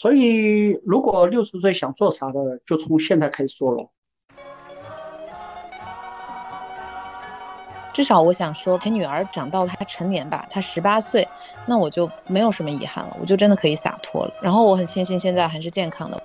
[0.00, 3.86] 所以如果六十岁想做啥的，就从现在开始做了。
[7.92, 11.28] 至少我想说，陪女儿长到她成年吧，她十八岁，
[11.66, 14.32] 那我就没有什么遗憾了，我就真的可以洒脱了。
[14.40, 16.18] 然后我很庆幸现在还是健康的。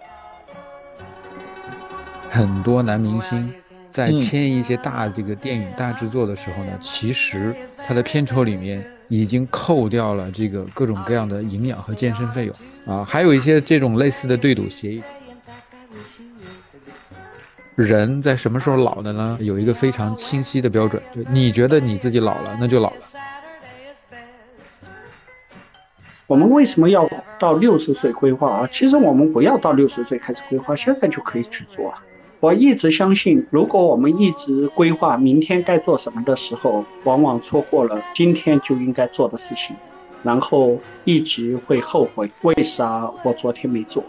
[2.29, 3.53] 很多男明星
[3.91, 7.53] 在签一些大这个电影大制作的时候呢，其实
[7.85, 12.55] 他的片酬里面已经扣掉了这个各种各样的营养和健身费用
[12.85, 15.03] 啊，还有一些这种类似的对赌协议。
[17.75, 19.37] 人在什么时候老的呢？
[19.41, 21.01] 有一个非常清晰的标准。
[21.29, 23.01] 你觉得你自己老了，那就老了。
[26.25, 27.05] 我们为什么要
[27.37, 28.69] 到六十岁规划啊？
[28.71, 32.01] 其实我们不要到六十岁开始规划，现在就可以去做啊。
[32.45, 39.75] 我一直相信，如果我们一直规划明天该做什么的时候，往往错过了今天就应该做的事情，
[40.21, 44.03] 然后一直会后悔，为啥我昨天没做。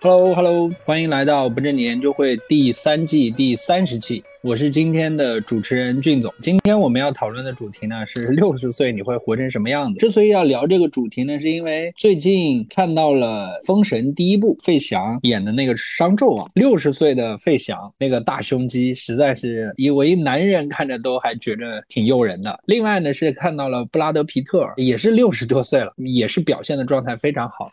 [0.00, 4.24] Hello，Hello，欢迎来到不正经研究会第三季第三十期。
[4.42, 6.32] 我是今天的主持人俊总。
[6.40, 9.98] 今天我们要讨论的主题呢是 六十岁你会活成什么样子？
[9.98, 22.56] 之所以要聊这个主题呢，是因为最近看到了《封神》第一部，费翔演的那个商纣王，六十岁的费翔，那个大胸肌实在是以为男人看着都还觉得挺诱人的。
[22.66, 27.68] 另外呢是看到了布拉德皮特，也是六十多岁了，也是表现的状态非常好。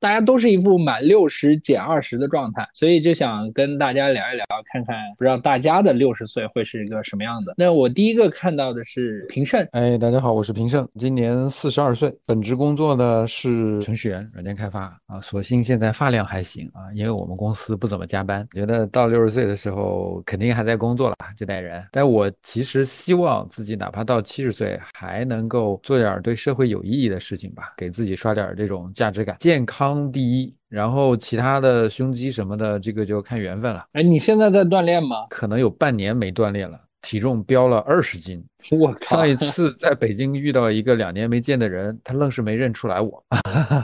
[0.00, 6.08] 大家都是一副满六十减二十的状态，所以就想跟大家聊一聊，看看不知道大家的六。
[6.18, 7.54] 十岁会是一个什么样子？
[7.56, 9.64] 那我第一个看到的是平胜。
[9.70, 15.20] 哎，大家好，我是平胜，今年四十二岁，本职工作呢是程序员，软件开发啊。
[15.22, 18.44] 所幸现在发量还行啊，因为我们公司不怎么加班。
[18.52, 21.86] 觉得到六十岁的时候肯定还在工作了，这代人。
[21.92, 29.36] 但我其实希望自己哪怕到七十岁还能够做点对社会有意义的事情吧，给自己刷点这种价值感。
[29.38, 30.57] 健康第一。
[30.68, 33.86] 然后其他的胸肌什么的，这个就看缘分了。
[33.92, 35.26] 哎，你现在在锻炼吗？
[35.30, 38.44] 可能有半年没锻炼了，体重飙了二十斤。
[38.78, 43.24] 我靠上一次 在北京遇到一个两年没见的人，他愣是没认出来我。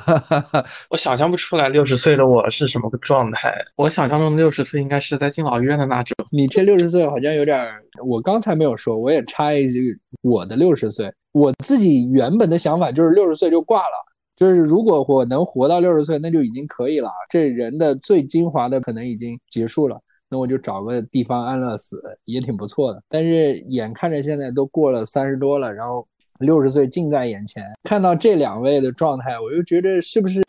[0.91, 3.55] 我想象不出来六十岁的我是什么个状态。
[3.77, 6.15] 我想象中的六十岁应该是在敬老院的那种。
[6.31, 7.67] 你这六十岁好像有点……
[8.05, 14.14] 我刚才没有说，我也插一句，我的六十岁，我自己原本的想法就是六十岁就挂了。
[14.37, 17.11] 就是如果我能活到六十岁，那就已经可以了。
[17.31, 23.03] 这人的最精华的可能已经结束了，那我就找个地方安乐死也挺不错的。
[23.09, 26.07] 但是眼看着现在都过了三十多了，然后。
[26.41, 30.43] 六十岁近在眼前，看到这两位的状态，我就觉得是不是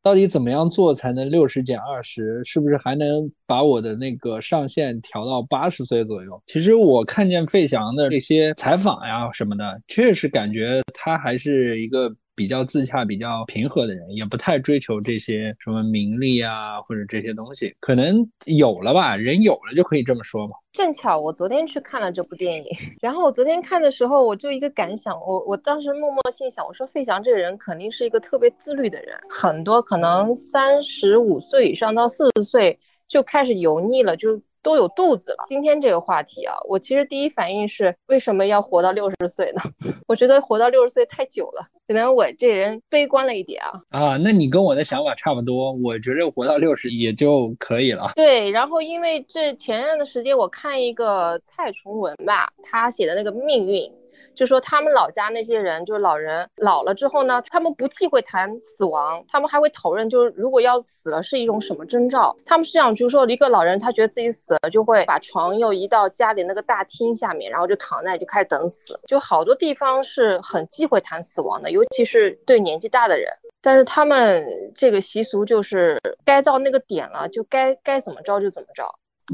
[0.00, 2.40] 到底怎么样做才能六十减二十？
[2.44, 6.40] 是不是还能把我的那个上限调到八十岁左右？
[6.46, 17.74] 其实我看见费翔的这些采访呀什么的，确实感觉他还是一个比较自洽、比较平和的人，也不太追求这些什么名利啊或者这些东西。
[17.80, 20.54] 可能有了吧，人有了就可以这么说嘛。
[20.72, 22.64] 正巧我昨天去看了这部电影，
[23.02, 34.40] 然后我昨天看的时候，我就一个感想，我我当时默默心想，我说费翔这个人肯定是一个特别自律的人，很多可能三十五岁以上到四十岁就开始油腻了，就。
[34.62, 35.46] 都有肚子了。
[35.48, 39.62] 今天这个话题啊，我其实第一反应是为什么要活到六十岁呢？
[40.06, 43.72] 我觉得活到六十岁太久了，可能我这人悲观了一点啊。
[43.90, 48.12] 啊，那你跟我的想法差不多，我觉得活到六十也就可以了。
[48.14, 53.90] 对，然后因为这前段的时间我看一个蔡崇文吧，他写的那个命运。
[54.34, 62.34] 就说他们老家那些人，就是老人老了之后呢，他们不忌讳谈死亡，他们还会讨论，就是如果要死了是一种什么征兆。
[62.44, 68.98] 他们是这样，就是说一个老人他觉得自己死了，就会把床又移到家里那个大厅下面，然后就躺那就开始等死。
[69.06, 73.28] 就好多地方是很忌讳谈死亡的，尤其是对年纪大的人。
[73.60, 74.44] 但是他们
[74.74, 78.84] 这个习俗就是该到那个点了，就该该怎么着就怎么着。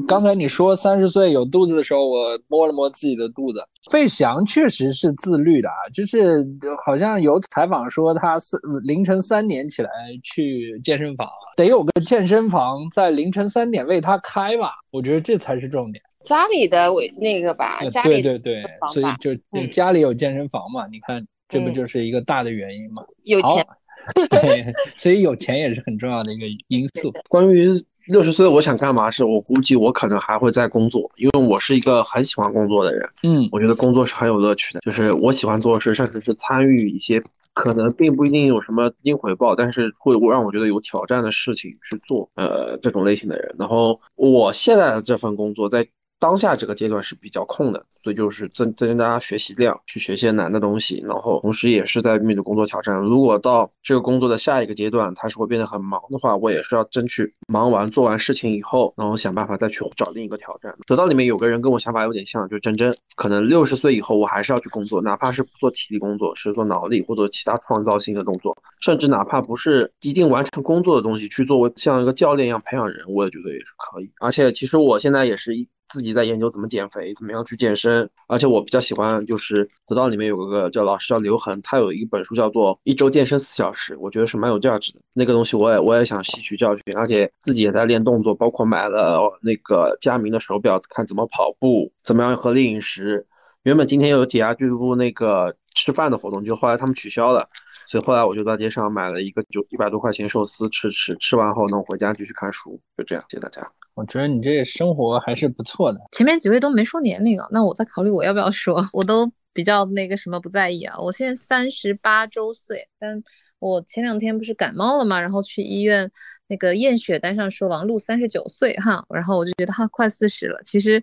[0.07, 3.59] 刚才你说三十岁有肚子的时候，我摸了摸自己的肚子。
[3.91, 6.47] 费翔确实是自律的啊，就是
[6.85, 9.91] 好像有采访说他是凌晨三点起来
[10.23, 11.27] 去健身房，
[11.57, 14.73] 得有个健身房在凌晨三点为他开吧？
[14.91, 16.05] 我觉得这才是重点。
[16.23, 19.35] 家里的我那个吧，对对对，所以就
[19.73, 20.87] 家里有健身房嘛？
[20.89, 23.03] 你看这不就是一个大的原因吗？
[23.23, 23.67] 有钱，
[24.29, 27.11] 对，所以有钱也是很重要的一个因素。
[27.31, 27.73] 关于。
[28.09, 29.11] 六十岁我想干嘛？
[29.11, 33.09] 是我估计我可能还会再工作，因为我是一个很喜欢工作的人。
[33.23, 37.21] 嗯，我觉得工作是很有乐趣的，就是我喜欢做的事，甚至是参与一些
[37.53, 42.31] 可能并不一定有什么资金回报，但是会让我觉得有挑战的事情去做。
[42.35, 43.55] 呃，这种类型的人。
[43.59, 45.87] 然后我现在的这份工作，在
[46.19, 52.97] 当下这个阶段是比较空的，所以就是增增加学习量，去学些难的东西，然后同时也是在面对工作挑战。
[52.97, 60.75] 如果到这个工作的下一个阶段，它是会变得很忙的话，我也是要争取忙完做完事情以后，然后想办法再去找另一个挑战。
[60.87, 74.11] 得到里面有个人跟我想法有点像，就是真真，可能六十岁以后我还是要去工作，哪怕是不做体力工作，是做脑力或者其他创造性的动作，甚至哪怕不是一定完成工作的东西，去作为像一个教练一样培养人，我也觉得也是可以。
[74.21, 75.69] 而且其实我现在也是一。
[75.89, 85.01] 自己在研究怎么减肥，怎么样去健身，而且我比较喜欢，就是得到里面有个叫老师叫刘恒，他有一本书叫做《一周健身四小时》，我觉得是蛮有价值的。
[85.15, 93.27] 那个东西我也我也想吸取教训，而且自己也在练动作，包括买了那个佳明的手表，看怎么跑步，怎么样合理饮食。
[93.65, 97.49] 原本今天有解压俱乐部那个吃饭的活动，就后来他们取消了，
[97.87, 103.78] 所以后来我就在街上买了一个就一百多块钱寿司吃吃，吃完后呢，我回家继续看书，就这样，谢谢大家。
[103.99, 105.99] 我觉得你这生活还是不错的。
[106.13, 108.81] 前面几位都没说年龄啊，那我在考虑我要不要说。
[108.95, 110.97] 我都比较那个什么不在意啊。
[110.99, 113.21] 我现在三十八周岁，但
[113.59, 116.09] 我前两天不是感冒了嘛，然后去医院
[116.47, 120.61] 那个验血单上说王璐三十九岁哈，然后我就觉得哈快四十了。
[120.65, 121.03] 其实。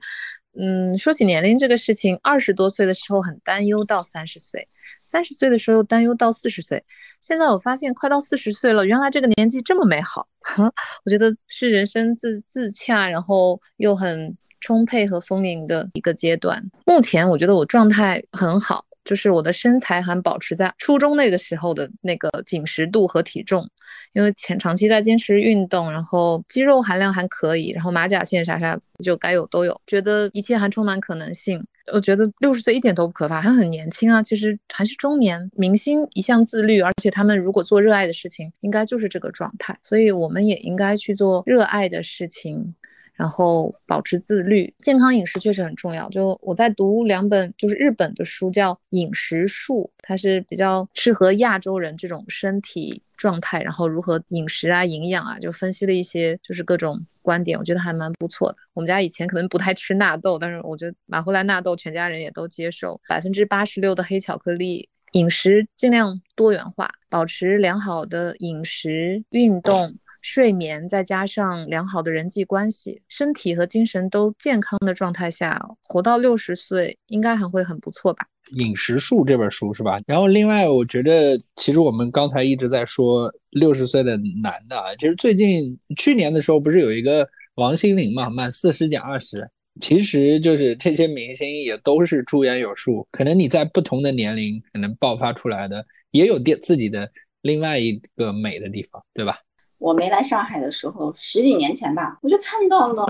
[0.57, 4.67] 嗯，说起年龄这个事情，二十多岁的时候很担忧，到三十岁，
[5.03, 6.83] 三十岁的时候担忧到四十岁，
[7.21, 10.27] 现在我发现快到四十岁了，原来这个年纪这么美好，
[11.03, 16.63] 我觉得是人生自自洽，然后又很充沛和丰盈的一个阶段。
[16.85, 18.85] 目前我觉得我状态很好。
[19.05, 23.65] 就是我的身材还保持在初中那个时候的那个紧实度和体重，
[24.13, 31.63] 因为前长期在坚持运动，然后肌肉含量还可以，然后马甲线啥啥就该有都有，觉得一切还充满可能性。
[31.93, 35.51] 我觉得六十岁一点都不可怕，还很年轻啊，其实还是中年。
[35.55, 42.73] 明星一向自律，而且他们如果做热爱的事情，应该就是这个状态，所以我们也应该去做热爱的事情。
[43.15, 46.09] 然后保持自律，健康饮食确实很重要。
[46.09, 58.57] 就我在读两本就是日本的书，叫《饮食术》，它是比较适合亚洲人这种身体状态，然后如何饮食啊、营养啊，就分析了一些就是各种观点，我觉得还蛮不错的。
[58.73, 62.99] 我们家以前可能不太吃纳豆，但是我觉得买回来纳豆，全家人也都接受。
[63.07, 69.95] 百分之八十六的黑巧克力，饮食尽量多元化，保持良好的饮食、运动。
[70.25, 78.25] 睡眠再加上良好的人际关系，身体和精神都健康的状态下，活到六十岁应该还会很不错吧？
[78.57, 80.01] 饮食术这本书是吧？
[80.07, 87.27] 然后另外，我觉得其实我们刚才一直在说六十岁的男的啊，其实最近去年的时候不是有一个
[87.57, 89.47] 王心凌嘛，满四十减二十，
[89.79, 97.07] 其实就是这些明星也都是出言有术，可能你在不同的年龄可能爆发出来的也有电自己的
[97.43, 99.37] 另外一个美的地方，对吧？
[99.77, 103.05] 我没来上海的时候，十几年前吧，我就看到了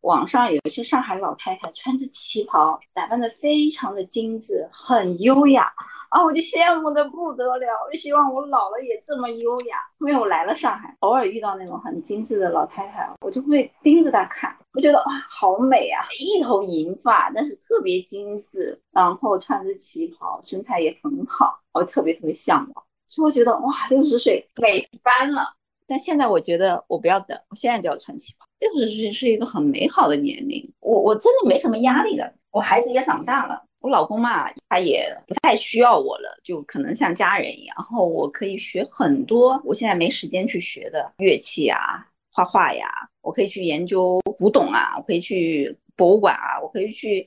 [0.00, 5.70] 网上有一些上海老太太穿着旗袍，打扮的非常的精致，很优雅
[6.08, 9.76] 啊，我就羡慕的不得了，我就希望我老了也这么优雅。
[9.98, 25.57] 后面我来了上海，偶尔遇到那种很精致的老太太，我就会盯着她看，我觉得哇，好美啊，一头银发，但是特别精致，然后穿着旗袍，身材也很好，我特别特别向往，所以我觉得哇，六十岁美翻了。
[25.88, 28.46] 但现在我觉得我不要等，我现在就要穿旗袍。
[28.60, 32.30] 六十岁是一个很美好的年龄，我我真的没什么压力的。
[32.50, 37.74] 我孩子也长大了，我老公嘛，他也不太需要我了，就可能像家人一样。
[37.78, 42.86] 然后我可以学很多我现在没时间去学的乐器啊，画画呀，
[43.22, 47.26] 我可以去研究古董啊，我可以去博物馆啊，我可以去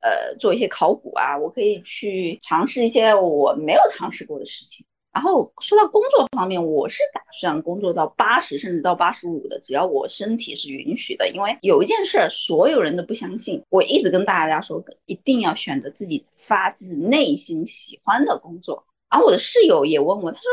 [0.00, 4.84] 呃做一些考古啊，我可以去尝试一些我没有尝试过的事情。
[5.12, 11.28] 然后说到工作方面，我是打算工作到八十甚至到八十五的，只要我身体是允许的。
[11.30, 18.84] 因为有一件事，所有人都不相信，我一直跟大家说，一定要选择自己发自内心喜欢的工作。
[19.08, 20.48] 而我的室友也问我，他说：“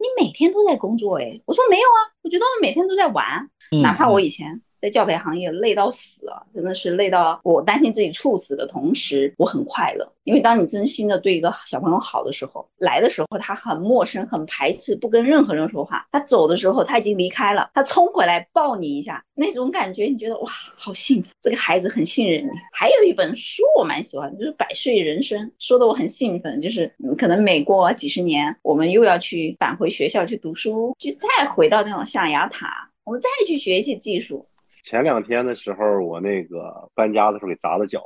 [0.00, 3.50] 你每天都在工作？”哎，我说没有啊，我觉得我每天都在玩，
[3.82, 4.62] 哪怕我以前。
[4.78, 10.06] 在教培行业累到死啊，真的是累到我担心自己猝死的同时，我很快乐。
[10.24, 21.28] 因为当你真心的对一个小朋友好的时候，来的时候他很陌生、很排斥，不跟任何人说话；他走的时候他已经离开了，他冲回来抱你一下，那种感觉你觉得哇，好幸福！
[21.40, 22.50] 这个孩子很信任你。
[22.72, 26.60] 还有一本书我蛮喜欢，就是《百岁人生》，说的我很兴奋。
[26.60, 34.44] 就是可能每过几十年，我们又要去返回学校去读书，去再回到那种象牙塔，我们再去学一些技术。
[34.86, 38.00] 前两天的时候，我那个搬家的时候给砸了脚，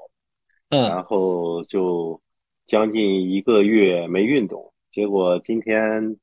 [0.71, 2.19] 嗯，然后就
[2.67, 6.17] 将近一个月没运动，结果今天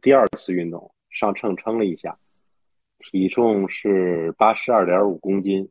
[0.00, 2.16] 第二次运动上秤称了一下，
[3.00, 5.68] 体重是八十二点五公斤，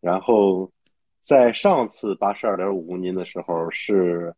[0.00, 0.72] 然后
[1.20, 4.34] 在上次八十二点五公斤的时候，是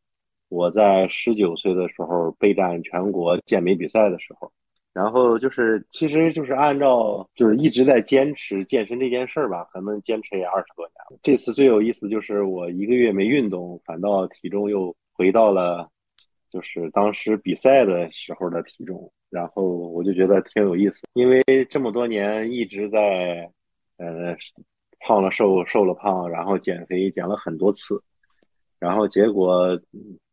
[0.49, 4.51] 我在十九岁的时候备战全国健美比赛的时候。
[4.97, 11.19] 然后就是，其实就是按照就是一直在坚持健身这件事儿吧，可能坚持也二十多年了。
[11.23, 15.91] 这次最有意思就是我一个月没运动，反倒体重又回到了
[16.51, 19.13] 就是当时比赛的时候的体重。
[19.29, 23.51] 然后我就觉得挺有意思，因为这么多年一直在
[23.99, 24.35] 呃
[25.01, 28.03] 胖了瘦，瘦了胖，然后减肥减了很多次，
[28.79, 29.79] 然后结果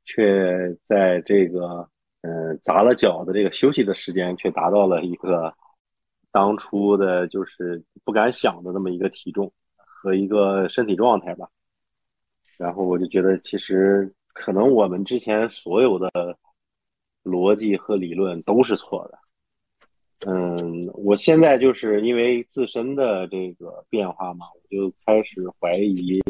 [0.05, 1.85] 却在这个。
[2.23, 5.53] 嗯，砸了脚的这个休息的时间，却达到了一个
[6.31, 11.49] 当初的，就是不敢想的那么一个体重和一个身体状态吧。
[12.57, 16.09] 然后我就觉得，其实可能我们之前所有的
[17.25, 19.19] 逻辑和理论都是错的。
[20.25, 26.21] 嗯，我现在就是因为自身的这个变化嘛，我就开始怀疑。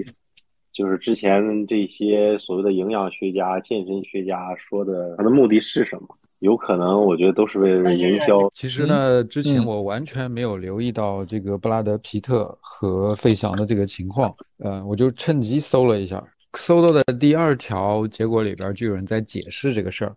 [0.73, 6.07] 就是之前这些所谓的营养学家、健身学家说的，他的目的是什么？
[6.39, 8.49] 有可能，我觉得都是为了营销。
[8.53, 16.21] 其实呢，之前我完全没有留意到这个布拉德·皮特和费翔的这个情况，呃，我就趁机搜了一下，
[16.55, 20.15] 搜到的第二条结果里边就有人在解释这个事儿，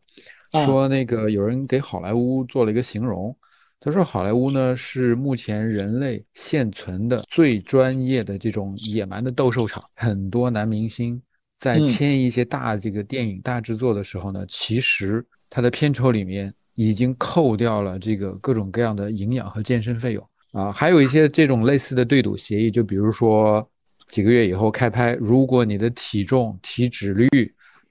[0.64, 3.36] 说那个有人给好莱坞做了一个形容。
[3.78, 9.84] 他说：“好莱坞呢是目前人类现存的最专业的这种野蛮的斗兽场。
[9.94, 11.22] 很多男明星
[11.60, 20.72] 在签一些大这个电影大制作的时候呢，其实他的片酬里面已经扣掉了这个各种各样的营养和健身费用啊。
[20.72, 23.70] 还有一些这种类似的对赌协议，就比如说
[24.08, 27.28] 几个月以后开拍，如果你的体重、体脂率、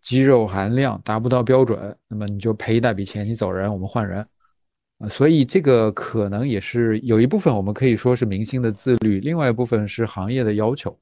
[0.01, 4.25] 肌肉含量达不到标准，那么你就赔一大笔钱，你走人，我们换人。”
[5.09, 10.97] 所以这个可能也是有一部分，我们可以说是明星的自律，另外一部分是行业的要求。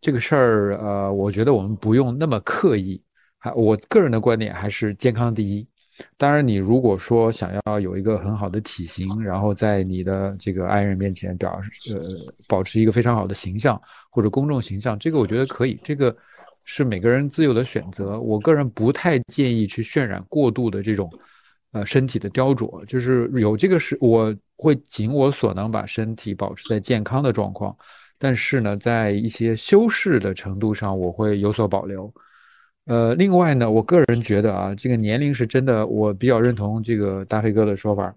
[0.00, 3.00] 这个事儿，呃，我觉得我们不用那么刻意。
[3.38, 5.68] 还我个人的观点还是健康第一。
[6.16, 12.00] 当然，你如果说想要有一个很好的体型，然后在你的这个爱人面前表示，呃，
[12.48, 15.78] 保持一个非常好的形象或者公众形象，这个我觉得可以。
[15.84, 16.16] 这个
[16.64, 18.18] 是每个人自由的选择。
[18.18, 21.10] 我个人不太建议去渲染过度的这种。
[21.72, 27.76] 呃，身体的雕琢就是有这个是，我会尽我所能把身体保持在健康的状况，
[28.18, 32.12] 但是呢，在一些修饰的程度上，我会有所保留。
[32.86, 38.12] 呃，另外呢，我个人觉得啊，这个年龄是真的，我比较认同这个大飞哥的说法。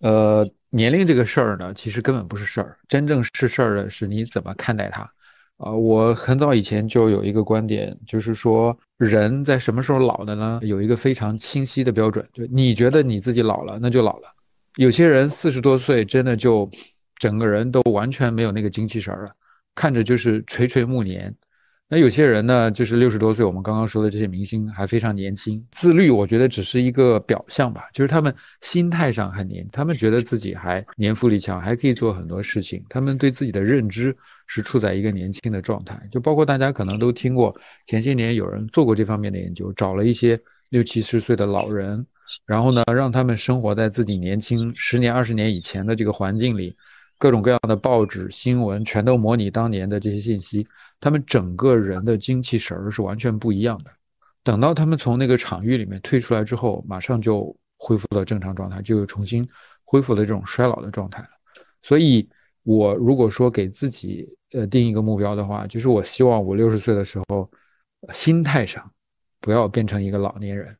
[0.00, 5.08] 呃，年龄这个事儿呢，其实根本不是事儿，真正是事儿的是你怎么看待它。
[5.58, 10.60] 啊，我很早以前就有一个观点，就是说人在什么时候老的呢？
[10.62, 14.28] 有一个非常清晰的标准，就你觉得你自己老了，那就老了。
[14.76, 16.70] 有些人四十多岁，真的就
[17.16, 19.32] 整个人都完全没有那个精气神了，
[19.74, 21.34] 看着就是垂垂暮年。
[21.90, 34.14] 那有些人呢，就是六十多岁，我们刚刚说的这些明星还非常年轻，自律，我觉得只是一个表象吧，就是他们心态上很年，他们觉得自己还年富力强，还可以做很多事情，他们对自己的认知
[34.46, 35.98] 是处在一个年轻的状态。
[36.10, 42.04] 就包括大家可能都听过，前些年有人做过这方面的研究，找了一些六七十岁的老人，
[42.44, 46.70] 然后呢，让他们生活在自己年轻十年、二十年以前的这个环境里，
[47.18, 50.66] 各种各样的报纸新闻全都模拟当年的这些信息。
[51.00, 53.90] 他们整个人的精气神儿是完全不一样的。
[54.42, 59.46] 等到他们从那个场域里面退出来之后，马上就恢复到正常状态，就又重新
[59.84, 61.28] 恢复了这种衰老的状态了。
[61.82, 62.28] 所以，
[62.62, 67.48] 我如果说给自己呃定一个目标的话，就是我希望我六十岁的时候，
[68.12, 68.90] 心态上
[69.40, 70.76] 不要变成一个老年人。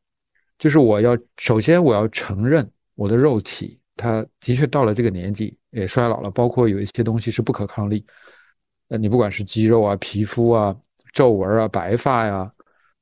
[0.57, 8.05] 就是我要首先我要承认我的肉体，他的确到了这个年纪也衰老了，包括有一些东西是不可抗力。
[8.87, 10.75] 呃你不管是肌肉啊、皮肤啊、
[11.13, 12.49] 皱纹啊、白发呀，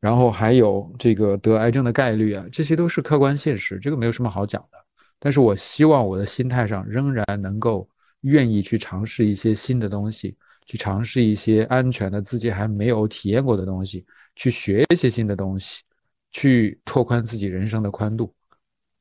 [0.01, 4.77] 然后还有这个得癌症的概率啊，这些都是客观现实，这个没有什么好讲的。
[5.20, 7.88] 但是我希望我的心态上仍然能够
[8.22, 10.36] 愿意去尝试一些新的东西，
[10.66, 15.84] 去尝试一些安全的自己还没有体验过的东西，去学一些新的东西，
[16.32, 18.34] 去拓宽自己人生的宽度。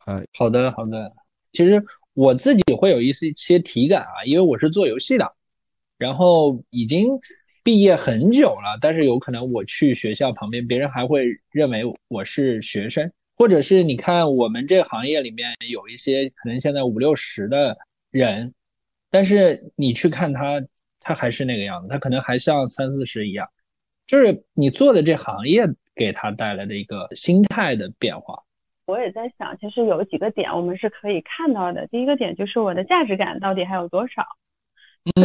[0.06, 1.25] 呃，好的，好的。
[1.56, 1.82] 其实
[2.12, 5.32] 我自己会有一些些体感啊，因为我是做游戏的。
[5.96, 7.08] 然后已经
[7.62, 17.74] 毕业很久了，但是有可能我去学校旁边，别人还会认为我是学生，或者是你看我们这行业里面有一些可能现在五六十的
[18.10, 18.52] 人，
[19.10, 20.62] 但是你去看他，
[21.00, 23.48] 他还是那个样子，他可能还像三四十一样，
[24.06, 28.38] 就是你做的这行业给他带来的一个心态的变化。
[28.86, 31.84] 我也在想，其实有几个点我们是可以看到的。
[31.86, 34.24] 第一个点就是我的价值感到底还有多少。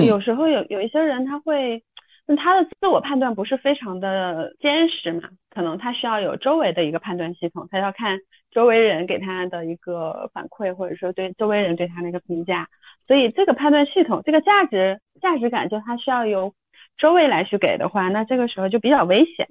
[0.05, 1.83] 有时候有有一些人他会
[2.27, 8.19] 那他的自我判断不是非常的坚实嘛，可能他需要有周围的一个判断系统，他要看
[8.51, 12.67] 周围人给他的一个反馈，或者说对周围人对他的一个评价。
[13.07, 16.53] 所以这个判断系统，这个价值价值感，就他需要由
[16.97, 19.47] 周围来去给的话，那这个时候就比较危险。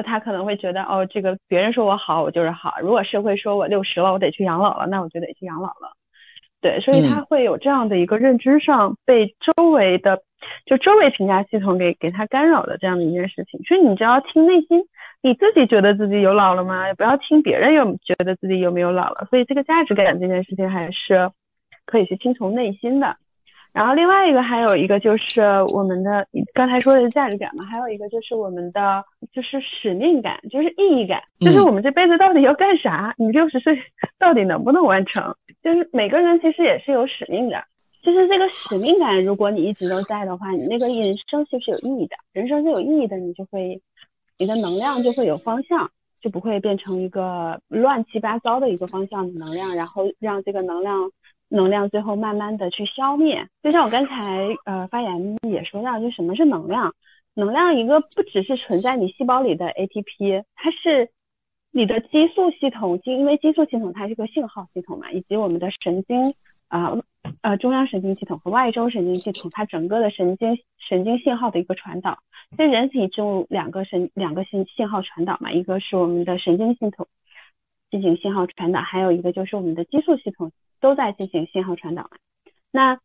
[0.00, 5.92] 那他可能会觉得，哦，这个别人说我好，我就是好；如果社会说我六十了，我得去养老了，那我就得去养老了。
[6.62, 10.22] 对，所以他会有这样的一个认知上被周围的
[10.64, 13.62] 就周围评价系统给给他干扰的这样的一件事情。
[13.64, 14.80] 所以你只要听内心，
[15.20, 16.86] 你自己觉得自己有老了吗？
[16.86, 19.26] 也不要听别人有觉得自己有没有老了。
[19.28, 21.30] 所以这个价值感这件事情还是
[21.84, 23.16] 可以去听从内心的。
[23.72, 33.14] 然后另外一个还有一个就是我们的刚才说的是价值感嘛，还有一个就是我们的就是使命感，就是意义感，就是我们这辈子到底要干啥？
[33.16, 33.78] 你六十岁
[34.18, 35.34] 到底能不能完成？
[35.62, 37.62] 就是每个人其实也是有使命的。
[38.02, 42.16] 就是这个使命感，如果你一直都在的话，你那个人生就是有意义的。
[42.32, 43.80] 人生是有意义的，你就会
[44.38, 51.10] 你的能量就会有方向，就不会变成一个乱七八糟的一个方向的能量，然后让这个能量。
[51.52, 56.94] 能量最后慢慢的去消灭，就像我刚才呃发言也说到，就什么是能量？
[57.34, 61.10] 能量一个不只是存在你细胞里的 ATP，它是
[61.72, 66.22] 你的激素系统，因为激素系统它是个信号系统嘛，以及我们的神经
[66.68, 66.96] 啊
[67.42, 72.18] 呃中央神经系统和外周神经系统，它整个的神经神经信号的一个传导。
[72.50, 77.08] 其实人体就两个神两个信信号传导嘛，一个是我们的神经系统
[77.90, 80.52] 进行信号传导，还有一个就是我们的激素系统。
[80.80, 82.10] 都在进行信号传导，
[82.70, 82.98] 那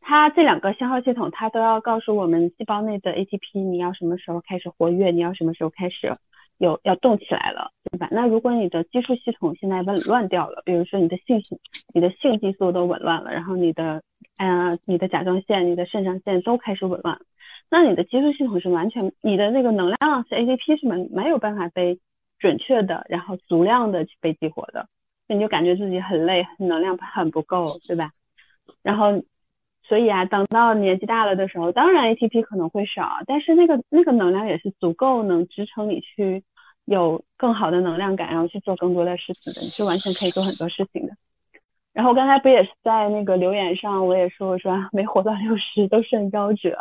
[0.00, 6.12] 它这两个信号系统，它都要告诉我们细胞内的 ATP，你要什么时候开始活跃，你要什么时候开始
[6.58, 8.08] 有要动起来了，对吧？
[8.10, 11.40] 那如果你的激素系统现在紊乱掉了，比如说你的性
[11.94, 14.02] 你的性激素都紊乱了，然后你的
[14.38, 17.20] 呃你的甲状腺、你的肾上腺都开始紊乱，
[17.70, 21.98] 那你的激素系统是完全，你的那个能量是 ATP 是没没有办法被
[22.38, 24.88] 准确的，然后足量的去被激活的。
[25.28, 28.10] 你就感觉自己很累，能量很不够，对吧？
[28.82, 29.22] 然后，
[29.86, 36.42] 所以啊，等到年纪大了的时候，当然 ATP 可能会少，但是那个那个能量也是足够能支撑你去
[36.84, 41.12] 有更好的能量感，然后去做更多的事情的，你是完全可以做很多事情的。
[41.92, 46.78] 然后刚才不也是在那个留言上，我也说我说没活到六十都算夭折，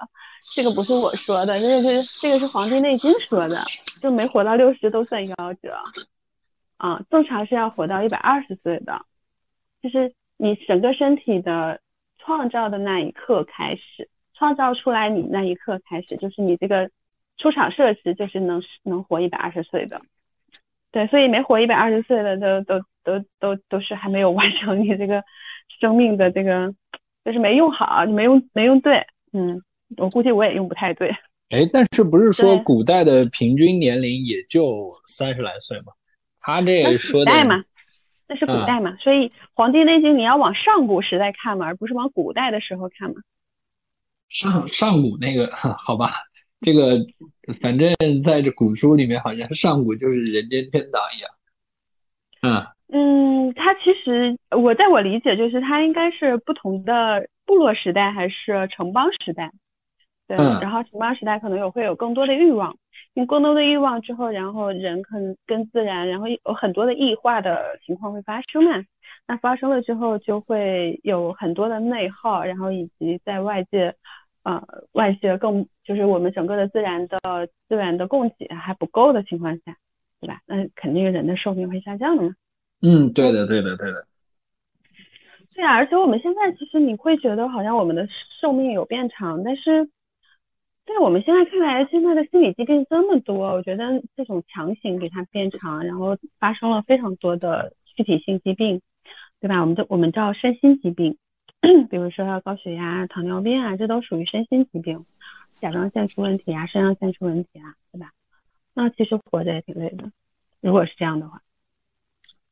[0.55, 3.57] 这个不是我说的，这个是这个是《黄帝内经》说的，
[4.01, 5.75] 就没活到六十都算夭折。
[6.77, 9.01] 啊，正常是要活到一百二十岁的，
[9.81, 11.79] 就是你整个身体的
[12.19, 16.89] 创造的那一刻开始，创造出来你那一刻开始，就是你这个
[17.37, 20.01] 出厂设置就是能能活一百二十岁的，
[20.91, 25.23] 对，所以没活一百二十岁的都都都都都是还没有完成你这个
[25.79, 26.73] 生命的这个，
[27.25, 29.61] 就是没用好，你没用没用对，嗯，
[29.97, 31.09] 我估计我也用不太对。
[31.49, 35.93] 哎，但是不是说古代的平均年龄也就三十来岁吗？
[36.47, 37.31] 他这说的，
[38.29, 43.15] 那是古代嘛，所以《黄帝内经》你要往上古时代看嘛，而不是往古代的时候看嘛。
[44.29, 46.11] 上上古那个好吧，
[46.61, 46.99] 这个
[47.59, 51.29] 反正在这古书里面，好像上古就是人间天堂一样。
[52.43, 59.51] 嗯嗯，它其实我在我理解就是它应该是不同的部落时代还是城邦时代，
[60.29, 62.77] 对，然后城邦时代可能有会有更多的欲望。
[63.17, 68.83] 有更多的欲望之后，然后人可能跟自然，然后有很多的异化的情况会发生嘛。
[69.25, 73.95] 那发生了之后，就会有很多的内耗，然后以及在外界，
[74.43, 77.17] 呃，外界更就是我们整个的自然的
[77.67, 79.75] 资源的供给还不够的情况下，
[80.21, 80.41] 对吧？
[80.45, 82.35] 那肯定人的寿命会下降的嘛。
[82.83, 84.05] 嗯，对的，对的，对的。
[85.55, 88.07] 对啊，而且我们现在其实你会觉得好像我们的
[88.39, 89.89] 寿命有变长，但是。
[90.87, 98.81] 在我们现在看来，现在的心理疾病这么多，我觉得这种强行给它变长，然后发生了非常多的具体性疾病，
[99.41, 99.59] 对吧？
[99.59, 101.17] 我们就我们叫身心疾病，
[101.91, 105.05] 比如说高血压、糖尿病啊，这都属于身心疾病。
[105.59, 108.11] 甲状腺出问题啊，肾上腺出问题啊，对吧？
[108.73, 110.09] 那其实活着也挺累的。
[110.61, 111.41] 如果是这样的话，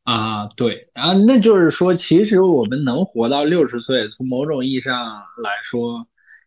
[0.04, 4.94] 啊，对啊，那就是说，其实我们能活到六十岁，从某种意义上
[5.38, 6.06] 来说。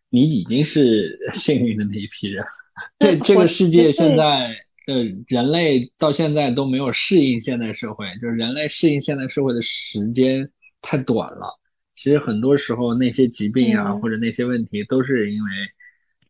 [0.09, 2.43] 你已经是幸运的那一批人。
[2.99, 4.55] 这这个世界现在，
[4.87, 10.49] 呃，人类到现在都没有适应现代社会，就是人类适应现代社会的时间
[10.81, 11.59] 太短了。
[11.95, 15.49] 其实很多时候那些疾病啊，或者那些问题，都是因为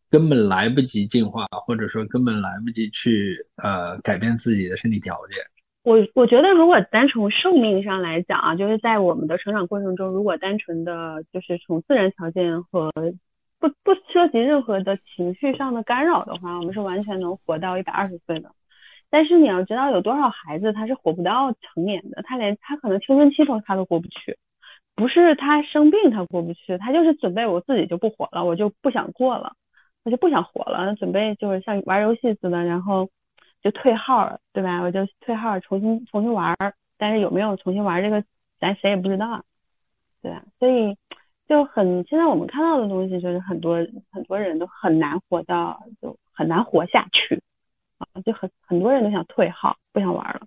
[0.09, 5.39] 根本来不及进化，或者说根本来不及去呃改变自己的身体条件。
[5.83, 12.91] 我我觉得，如果单从寿命上来讲啊，就是在我们的成长过程中，如果单纯的就是从自然条件和
[13.59, 18.51] 不不涉及任何的情绪上的干扰的话，我们是完全能活到一百二十岁的。
[19.09, 24.37] 但是你要知道，有多少孩子他是活不到成年的，他连他可能青春期都他都过不去，
[24.95, 29.53] 不是他生病他过不去，他就是准备我自己就不活了，我就不想过了，
[30.03, 33.09] 我就不想活了，准备就是像玩游戏似的，然后
[33.63, 34.81] 就退号，对吧？
[34.81, 36.55] 我就退号重新重新玩，
[36.97, 38.23] 但是有没有重新玩这个，
[38.59, 39.43] 咱谁也不知道，
[40.21, 40.43] 对吧？
[40.59, 40.95] 所以
[41.49, 43.75] 就很现在我们看到的东西就是很多
[44.11, 47.41] 很多人都很难活到，就很难活下去。
[47.97, 50.41] 啊，就很很多人都想退号，不想玩了。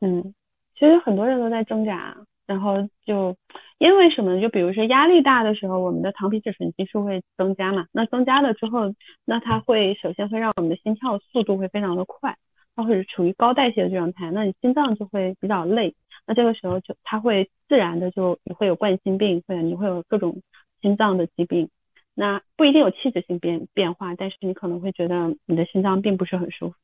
[0.00, 0.34] 嗯，
[0.74, 3.34] 其实很多人都在挣扎，然后就
[3.78, 4.40] 因为什么？
[4.40, 7.86] 就比如说压力大的时候，我们的糖皮质醇激素会增加嘛。
[7.92, 8.92] 那增加了之后，
[9.24, 12.36] 那它会首先会让我们的心跳速度会非常的快，
[12.74, 15.94] 它会处于高代谢的状态，那你心脏就会比较累。
[16.30, 20.42] 那这个时候就它会自然的就你会有冠心病，或者你会有各种
[20.80, 21.68] 心脏的疾病。
[22.14, 26.76] 那不一定有器质性变变化，但是你可能会觉得你的心脏并不是很舒服。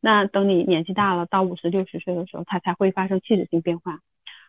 [0.00, 4.00] 那等你年纪大了，到五十六十岁的时候，它才会发生器质性变化。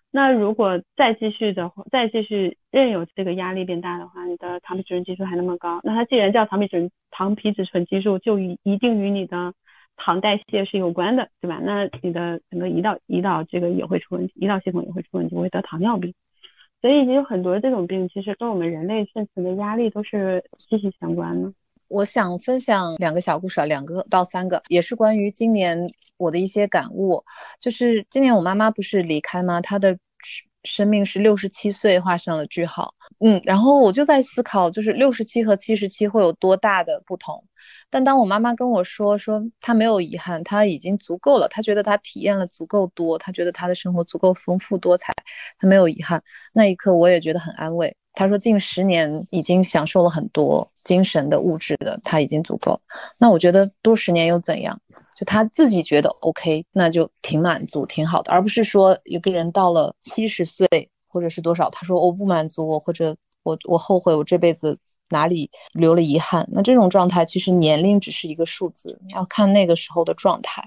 [0.10, 9.54] 那如果再继续的话，再继续任由这个压力变大的话，你的糖皮质醇激素还那么高，那它既然叫糖皮质糖皮质醇激素，就一一定与你的
[9.98, 11.60] 糖代谢是有关的，对吧？
[11.64, 16.14] 那你的整个胰岛胰岛这个也会出问题，胰岛系统也会出问题，会得糖尿病。
[16.82, 21.52] 所以有很多这种病，其实跟我们人类生存的压力都是息息相关的。
[21.88, 27.24] 我想分享两个小故事啊，两个到三个，也是关于今年我的一些感悟。
[27.60, 29.62] 就是今年我妈妈不是离开吗？
[29.62, 29.98] 她的
[30.64, 32.94] 生命是六十七岁画上了句号。
[33.20, 37.44] 嗯，然后我就在思考，就是六十七和七十七会有多大的不同？
[37.90, 45.14] 但当我妈妈跟我说说她没有遗憾，她已经足够了，她觉得她体验了足够多，她觉得她的生活足够丰富多彩，
[45.58, 46.22] 她没有遗憾。
[46.54, 47.96] 那一刻我也觉得很安慰。
[48.14, 52.80] 她说近十年已经享受了很多精神的物质的，她已经足够。
[53.18, 54.80] 那我觉得多十年又怎样？
[55.18, 60.68] 就她自己觉得 OK，那就挺满足挺好的，而不是说有个人到了七十岁
[61.08, 64.78] 或者是多少，他说我不满足我或者我我后悔我这辈子。
[65.10, 66.48] 哪里留了遗憾？
[66.52, 70.64] 那这种状态其实年龄只是一个数字，你要看那个时候的状态，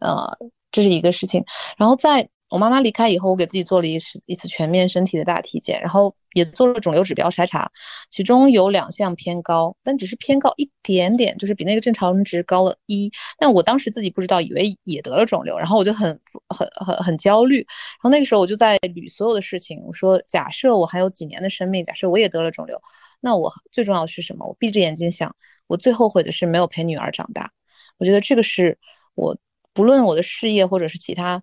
[0.00, 0.26] 呃，
[0.72, 1.44] 这是一个事情。
[1.76, 7.70] 然后在我妈妈离开以后，我给自己做了一次一次全面身体的大体检，然后也做了肿瘤指标筛查，
[8.08, 13.12] 其中有两项偏高，但只是偏高一点点，就是比那个正常值高了一。
[13.38, 17.58] 但我当时自己不知道，以为也得了肿瘤，然后我就很很很很焦虑。
[17.58, 17.66] 然
[18.00, 22.80] 后那个时候我就在捋所有的事情，我说假设我还有几年的生命，假设我也得了肿瘤。
[23.20, 24.46] 那我最重要的是什么？
[24.46, 25.34] 我闭着眼睛想，
[25.66, 27.50] 我最后悔的是没有陪女儿长大。
[27.98, 28.78] 我觉得这个是
[29.16, 29.36] 我
[29.72, 31.42] 不论我的事业或者是其他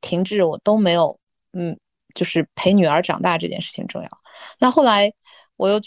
[0.00, 1.18] 停滞，我都没有，
[1.52, 1.78] 嗯，
[2.14, 4.08] 就是陪女儿长大这件事情重要。
[4.58, 5.12] 那后来
[5.56, 5.78] 我又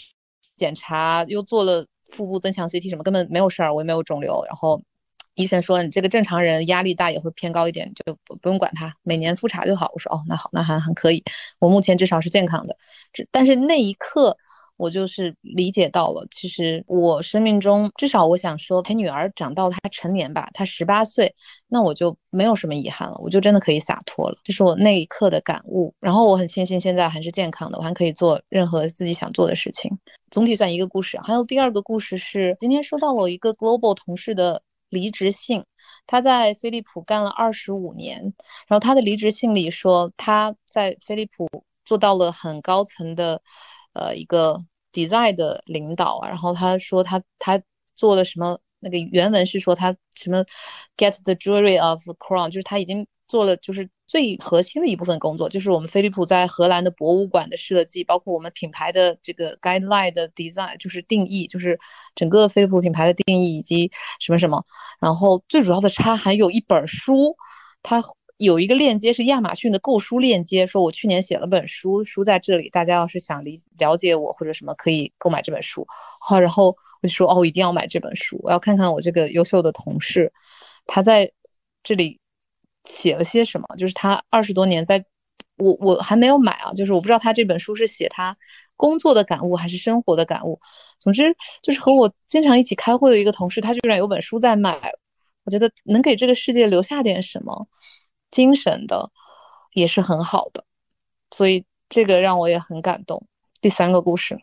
[0.54, 4.44] 检查，又做了腹部增强 CT，什么根本没有事儿，我也没有肿瘤。
[4.46, 4.80] 然后
[5.34, 9.90] 医生说你这个正常人压力大也会偏高一点，就不用管它，每年复查就好。
[9.92, 11.20] 我说哦，那好，那还还可以，
[11.58, 12.76] 我目前至少是健康的。
[13.32, 14.38] 但是那一刻。
[14.76, 21.34] 我就是理解到了，其实我生命中至少我想说陪女儿长到她成年吧，她十八岁，
[21.66, 25.94] 那我就没有什么遗憾了，我就真的可以洒脱了，这是我那一刻的感悟。
[26.00, 29.90] 然后我很庆幸现在还是健康的，我还可以做任何自己想做的事情。
[30.30, 31.18] 总体算一个故事。
[31.22, 34.60] 还有第二个故事是今天收到了一个 Global 同事的
[34.90, 35.64] 离职信，
[36.06, 38.20] 他在飞利浦干了二十五年，
[38.68, 41.48] 然后他的离职信里说他在飞利浦
[41.84, 43.40] 做到了很高层的。
[43.96, 47.60] 呃，一个 design 的领导啊，然后他说他他
[47.94, 48.58] 做了什么？
[48.78, 50.44] 那个原文是说他什么
[50.98, 61.78] get the jewelry of the crown，就是他已经做了就是最核心的一部分工作，就是我们飞利浦在荷兰的博物馆的设计，包括我们品牌的这个 guideline 的 design，就是定义，就是
[62.14, 64.62] 整个飞利浦品牌的定义以及什么什么。
[65.00, 67.34] 然后最主要的，他还有一本书，
[67.82, 68.02] 他。
[68.38, 75.86] 有一个链接是亚马逊的购书链接，说我去年写了本书，书在这里，大家要是想理了解我或者什么，可以购买这本书。
[76.20, 80.30] 好，然后我就说，哦，一定要买这本书，我要看看我这个优秀的同事，
[80.86, 81.30] 他在
[81.82, 82.20] 这里
[82.84, 83.66] 写了些什么。
[83.78, 85.02] 就是他二十多年在，
[85.56, 88.36] 我我还没有买啊，就是我不知道他这本书是写他
[88.76, 90.60] 工作的感悟还是生活的感悟。
[90.98, 94.78] 总之，就是和我经常一起开会的一个同事，他居然有本书在卖，
[95.44, 97.66] 我觉得能给这个世界留下点什么。
[98.30, 99.10] 精神的
[99.72, 100.64] 也是很好的，
[101.30, 103.26] 所以这个让我也很感动。
[103.60, 104.38] 第三个故事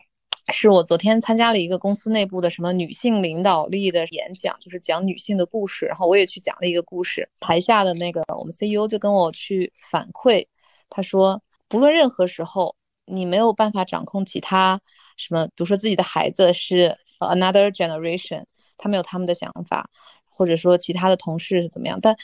[0.52, 7.28] 是我昨天参加了一个公司内部的什么女性领导力的演讲，就是讲女性的故事，然后我也去讲了一个故事。
[7.40, 10.46] 台下的那个我们 CEO 就跟我去反馈，
[10.90, 14.80] 他说不论任何时候，你没有办法掌控其他
[15.16, 18.44] 什么，比如说自己的孩子是 another generation，
[18.76, 19.88] 他们有他们的想法，
[20.28, 22.14] 或者说其他的同事是怎么样，但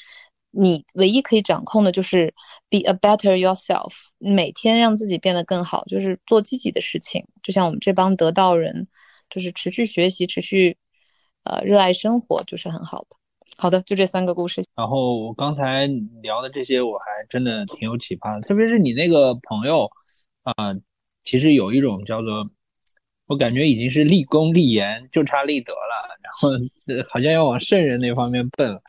[0.53, 2.35] 你唯一可以掌控的就是
[2.69, 7.25] be a better yourself，每天让自己变得更好，就是做积极的事情。
[7.43, 8.87] 就像我们这帮得道人，
[9.29, 10.77] 就是持续学习，持续
[11.45, 13.17] 呃热爱生活，就是很好的。
[13.57, 14.63] 好的，就这三个故事。
[14.75, 15.87] 然后我刚才
[16.23, 19.89] 聊的这些，我还真的挺有启发的，特别是你那个朋友
[20.43, 20.55] 啊，
[21.25, 22.49] 其实有一种叫做，
[23.27, 26.49] 我感觉已经是立功立言，就差立德了，然后
[27.13, 28.83] 好像要往圣人那方面奔了。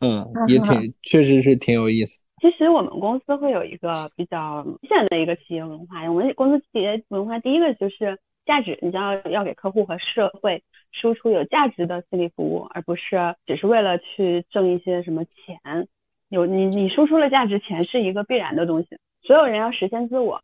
[0.00, 2.18] 嗯，也挺，确实是挺有意思。
[2.40, 15.86] 其实我们公司会有一个比较明显的一个企业文化，我们公司企业文化第一个就是价值，你要要给客户和社会输出有价值的心理服务，而不是只是为了去挣一些什么钱。
[16.30, 18.96] 有你你输出了价值，钱是一个必然的东西。
[19.20, 20.42] 所有人要实现自我，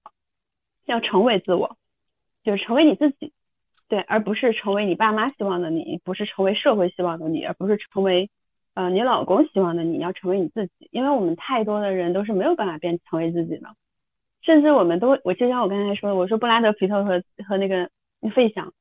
[0.84, 1.78] 要成为自我，
[2.44, 3.32] 就是成为你自己，
[3.88, 8.28] 对，而不是成为你爸妈希望的你，不是成为社会希望的你，而不是成为。
[8.76, 13.70] 呃，你老公希望的你要成为你自己，因为我们太多的人都是没有办法变成为自己的，
[14.42, 17.88] 甚至我们都，我就像我刚才说的，我说布拉德皮特和和那个
[18.34, 18.74] 费翔，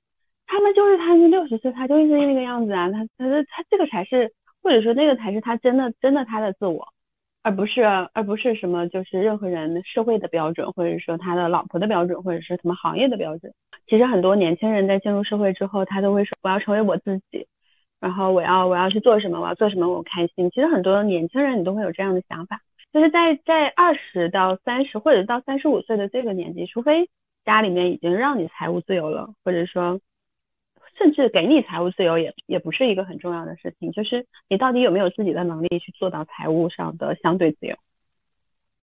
[0.47, 6.89] 他们就是他六十岁，他就是那个样子啊，他他他这个才是，或者说那个才是他真的真的他的自我，
[7.41, 13.53] 而不是而不是什么就是任何人社会的标准，或者说他的老婆的标准，或者是什么行业的标准。
[13.87, 17.47] 其实很多年轻人在进入社会之后，他都会说我要成为我自己。
[18.05, 19.41] 然后我要我要去做什么？
[19.41, 19.89] 我要做什么？
[19.89, 20.51] 我开心。
[20.51, 22.61] 其实很多年轻人你都会有这样的想法，
[22.93, 27.09] 就是在在二十到三十或者到三十五岁的这个年纪，除非
[27.45, 29.99] 家里面已经让你财务自由了，或者说
[30.99, 37.75] 甚至给你财务自由也也不是一个很重要的事情，就是你到底有没有自己的能力去做到财务上的相对自由。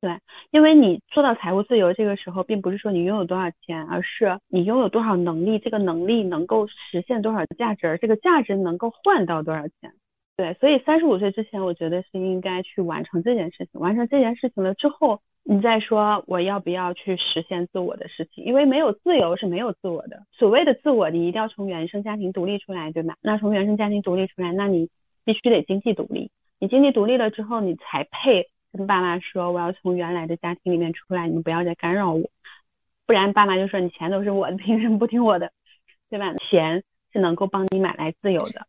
[0.00, 0.16] 对，
[0.50, 9.92] 因为你做到财务自由，这个时候并不是说你拥有多少钱，而是你拥有多少能力，这个能力能够实现多少价值，而这个价值能够换到多少钱。
[10.38, 13.78] 对，所以三十五岁之前，我觉得是应该去完成这件事情。
[13.78, 18.42] 完成这件事情了之后，你再说我要不要去实现自我的事情。
[18.42, 20.22] 因为没有自由是没有自我的。
[20.32, 23.16] 所谓的自我，你一定要从原生家庭独立出来，对吧？
[23.20, 24.88] 那从原生家庭独立出来，那你
[25.26, 26.30] 必须得经济独立。
[26.58, 28.48] 你经济独立了之后，你才配。
[28.72, 32.30] 跟爸妈说，我要从原来的家庭里面出来，你们不要再干扰我，
[33.06, 35.50] 不然爸妈就说你钱都是我的，凭什么不听我的，
[36.08, 36.34] 对吧？
[36.48, 38.66] 钱是能够帮你买来自由的，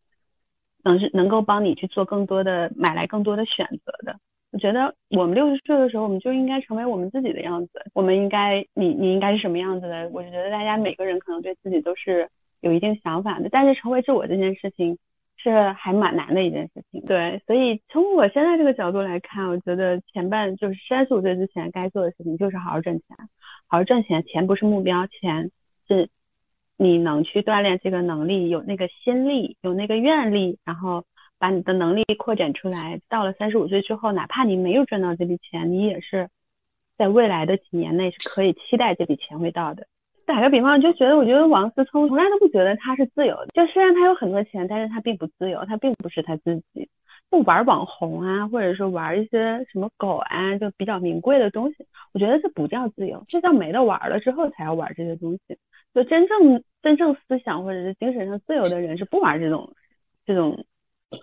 [0.84, 4.20] 能是能够帮你去做更多的买来更多的选择的。
[4.52, 7.86] 我觉得我们六十岁的时候，我们就应该成为我们自己的样子。
[7.94, 10.10] 我们应该，你你应该是什么样子的？
[10.10, 12.28] 我就觉得大家每个人可能对自己都是
[12.60, 14.98] 有一定想法的，但是成为自我这件事情。
[15.42, 23.18] 是还蛮难的一件事情，对，所以从我现在这个角度来看，我觉得前半就是三十五岁之前该做的事情就是好好挣钱，
[23.68, 25.50] 好好挣钱，钱不是目标，钱
[25.88, 26.10] 是
[26.78, 31.06] 你能去锻炼这个能力，有那个心力，有那个愿力，然后
[31.40, 33.02] 把你的能力扩展出来。
[33.10, 36.30] 到了三十五岁之后，哪怕你没有赚到这笔钱，你也是
[36.98, 39.88] 在未来的几年内是可以期待这笔钱会到的。
[40.32, 43.48] 打个比方，就觉得我觉得王思聪从来都不觉得他是自由的。
[43.48, 46.89] 就虽然他有很多钱，但是他并不自由，他并不是他自己。
[47.30, 55.58] 就玩网红啊，或者说玩一些什么狗啊，就比较名贵的东西，我觉得这不叫自由，这叫没得玩了之后才要玩这些东西。
[55.94, 59.74] 就真正真正思想或者是精神上自由的人是不玩这种
[60.26, 60.65] 这种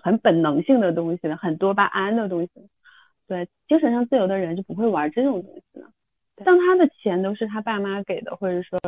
[0.03, 2.51] 很本能性的东西的，很多巴胺的东西。
[3.27, 5.87] 对，精神上自由的人就不会玩这种东西的。
[6.45, 8.79] 像他的钱都是他爸妈给的，或者说，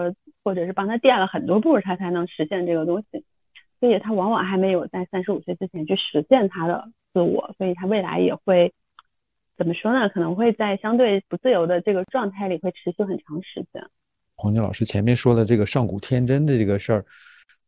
[0.44, 3.24] 或者是帮他垫了很多步，他才能实现这个东西。
[3.80, 8.72] 所以他往往还没有在三十五岁之前去实现他的自我，所以他未来也会
[9.56, 10.08] 怎么说呢？
[10.10, 13.82] 可能会在相对不自由的这个状态里会持续很长时间。
[14.36, 17.04] 黄金老师前面说的这个上古天真的这个事儿，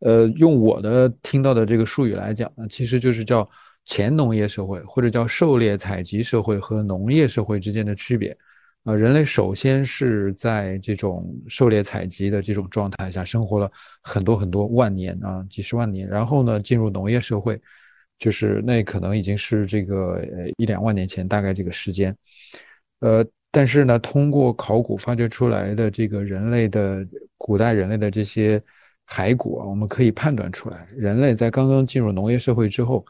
[0.00, 3.48] 呃，用我的听到的这个术语来讲呢，其实就是叫
[3.84, 8.36] 前农业社会，或者叫狩猎采集社会和农业社会之间的区别。
[8.84, 13.70] 啊，人类首先是在这种狩猎采集的这种状态下生活了
[14.02, 17.60] 很多很多万年啊，几十万年，然后呢，进入农业社会，
[18.18, 22.16] 就是那可能已经是这个呃一两万年前大概这个时间，
[22.98, 27.06] 呃，但是呢，通过考古发掘出来的这个人类的
[27.38, 28.60] 古代人类的这些
[29.06, 33.06] 骸骨啊，我们可以判断出来，人类在刚刚进入农业社会之后，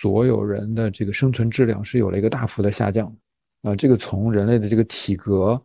[0.00, 3.14] 所有人的这个生存质量是有了一个大幅的下降。
[3.62, 5.60] 啊，这个从人类的这个体格、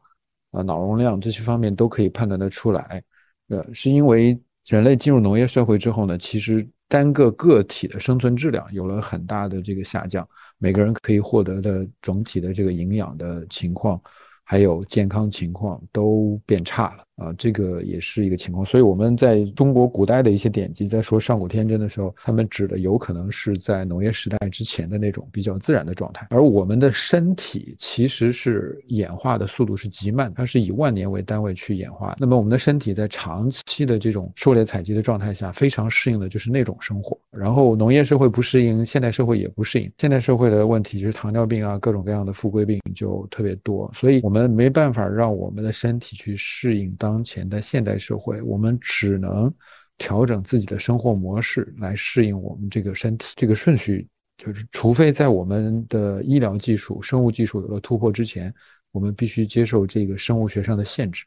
[0.52, 3.04] 啊脑容量这些方面都可以判断得出来。
[3.50, 10.28] 呃，是因为人类进入农业社会之后呢，其实单个个体的生存质量有了很大的这个下降，
[10.58, 14.02] 每个人可以获得的总体的这个营养的情况，
[14.44, 18.66] 还有健康情况都变差了啊，这个也是一个情况。
[18.66, 26.28] 所以我们在中国古代的一些典籍在说上古天真的时候，他们指的有可能是在农业时代之前的那种比较自然的状态。
[26.30, 32.16] 而我们的身体其实是演化的速度是极慢，它是以万年为单位去演化。
[32.20, 37.18] 那么我们的身体在长期的这种狩猎采集的状态下，非常适应的就是那种生活。
[37.32, 39.92] 然后农业社会不适应，现代社会也不适应。
[39.98, 49.54] 现代社会的问题就是糖尿病啊，各种各样的富贵病就特别多，所以我们没办法让我们的身体去适应当前的现代社会，我们只能
[50.00, 53.34] 调整自己的生活模式来适应我们这个身体。
[53.36, 58.52] 这个顺序就是，除非在我们的医疗技术、生物技术有了突破之前，
[58.92, 61.24] 我们必须接受这个生物学上的限制。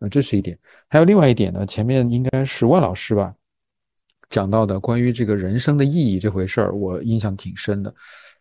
[0.00, 0.58] 啊，这是一点。
[0.88, 3.34] 还有另外一点呢，前面应该是万老师吧
[4.28, 7.94] 讲到的关于这个人生的意义这回事儿，我印象挺深的。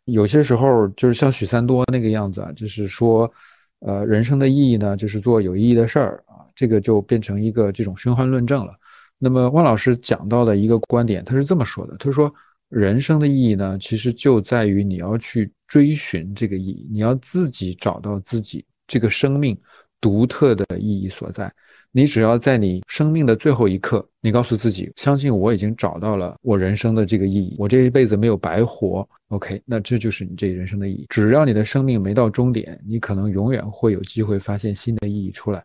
[0.05, 3.31] 有些时候就是像许三多那个样子啊，就是说，
[3.79, 6.23] 呃，人生的意义呢，就是做有意义的事儿，
[6.55, 8.73] 这个就变成一个这种循环论证了。
[9.17, 12.33] 那么万老师讲到的一个观点，他是这么说的：他说，
[12.69, 19.57] 人生的意义呢，其实就在于你要去追寻这个意义，你要自己找到自己这个生命
[20.01, 21.49] 独特的意义所在。
[21.95, 29.07] 你只要在你生命的最后一刻，你告诉自己，相信我已经找到了我人生的这个意义，我这一辈子没有白活。
[29.27, 31.05] OK，那这就是你这人生的意义。
[31.09, 35.63] 只要你的生命没到终点，你可能永远会有机会发现新的意义出来。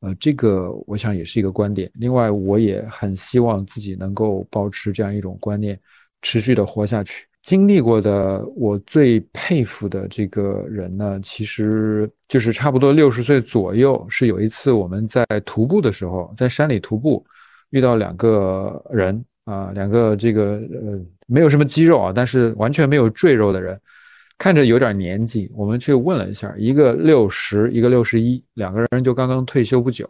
[0.00, 1.90] 呃，这个我想也是一个观点。
[1.94, 5.78] 另外，我也很希望自己能够保持这样一种观念，
[6.22, 7.26] 持续的活下去。
[7.42, 14.04] 经历过的，我最佩服的这个人呢，其实就是差不多六十岁左右。
[14.10, 17.24] 是有一次我们在徒步的时候，在山里徒步，
[17.70, 23.80] 遇到两个人啊，两个这个呃没有什么肌肉啊，但是完全没有赘肉的人，
[24.40, 25.52] 看着有点年纪。
[25.54, 30.08] 我们去问了一下，一个六十，一个六十一，两个人就刚刚退休不久。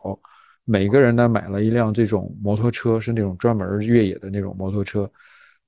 [0.64, 5.10] 每个人呢买了一辆这种摩托车，是那种专门越野的那种摩托车，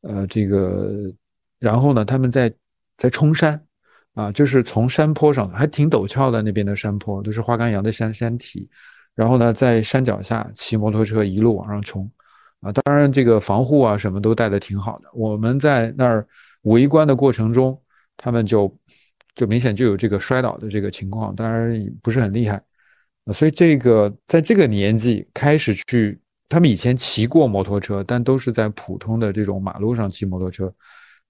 [0.02, 1.12] 呃，这个。
[1.58, 2.52] 然后呢，他们在
[2.96, 3.60] 在冲山，
[4.14, 8.68] 啊，就是从山坡上，还挺陡峭的那边的山坡，都是花岗岩的山山体。
[9.16, 12.08] 然后呢，在山脚下骑摩托车一路往上冲，
[12.60, 15.08] 啊，当然这个防护啊什么都带的挺好的。
[15.14, 16.24] 我们在那儿
[16.62, 17.76] 围观的过程中，
[18.22, 18.72] 他们就
[19.34, 22.62] 就明显就有这个摔倒的这个情况，当然不是很厉害。
[23.34, 26.16] 所以这个在这个年纪开始去，
[26.48, 30.72] 他们以前骑过摩托车，但都是在普通的这种马路上骑摩托车。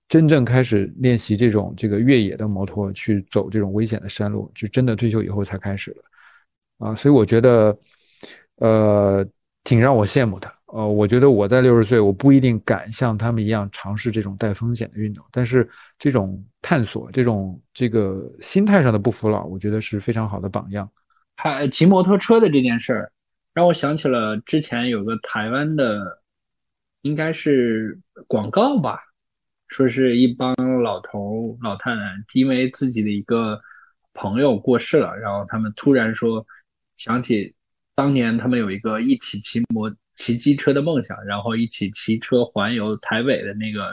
[0.06, 6.02] 真正开始练习这种这个越野的摩托，去走这种危险的山路，就真的退休以后才开始的，
[6.86, 7.78] 啊，所以我觉得，
[8.56, 9.26] 呃，
[9.64, 10.52] 挺让我羡慕的。
[10.72, 20.90] 呃，我觉得我在六十岁，我不一定敢像他们一样尝试这种带风险的运动，但是这种探索，这种这个心态上的不服老，我觉得是非常好的榜样。
[21.36, 23.12] 他骑摩托车的这件事儿，
[23.52, 26.22] 让我想起了之前有个台湾的，
[27.02, 28.98] 应该是广告吧。
[29.68, 32.00] 说是一帮老头老太太，
[32.32, 33.60] 因为自己的一个
[34.14, 36.42] 朋友过世了，然后他们突然说
[36.96, 37.54] 想起
[37.94, 43.92] 当年他们有一个一起骑摩骑机车的梦想，然后一起骑车环游台北的那个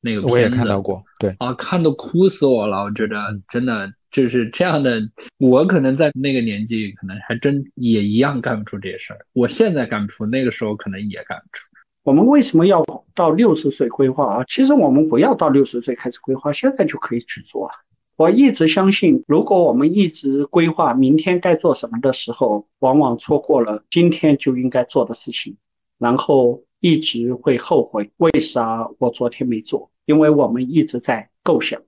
[0.00, 2.84] 那个片子，我也看到过，对啊，看都哭死我了。
[2.84, 3.16] 我觉得
[3.48, 5.02] 真的就是这样的，
[5.38, 9.18] 我可能在那个年纪，可能还真也一样干不出这些事儿。
[9.32, 11.64] 我现在干不出，那个时候可能也干不出。
[12.04, 14.44] 我们为什么要到六十岁规划啊？
[14.46, 17.74] 其实我们不要到六十岁开始规划，现在就可以去做啊！
[18.16, 25.58] 我一直相信，如果我们一直规划明天该做什么的时候，往往错过了今天就应该做的事情，
[25.98, 29.90] 然后一直会后悔为啥我昨天没做？
[30.06, 31.82] 因为我们一直在构想，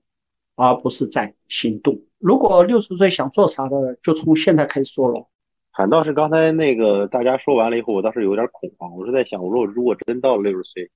[0.55, 2.03] 而不是在行动。
[2.19, 5.27] 如果六十岁想做啥的，就从现在开始做了。
[5.75, 8.95] 反倒是刚才那个大家说完了以后，我倒是有点恐慌。
[8.97, 10.91] 我是在想，我说如果真到了六十岁，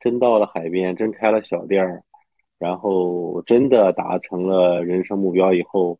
[0.00, 2.02] 真到了海边，真开了小店儿，
[2.58, 5.98] 然后真的达成了人生目标以后，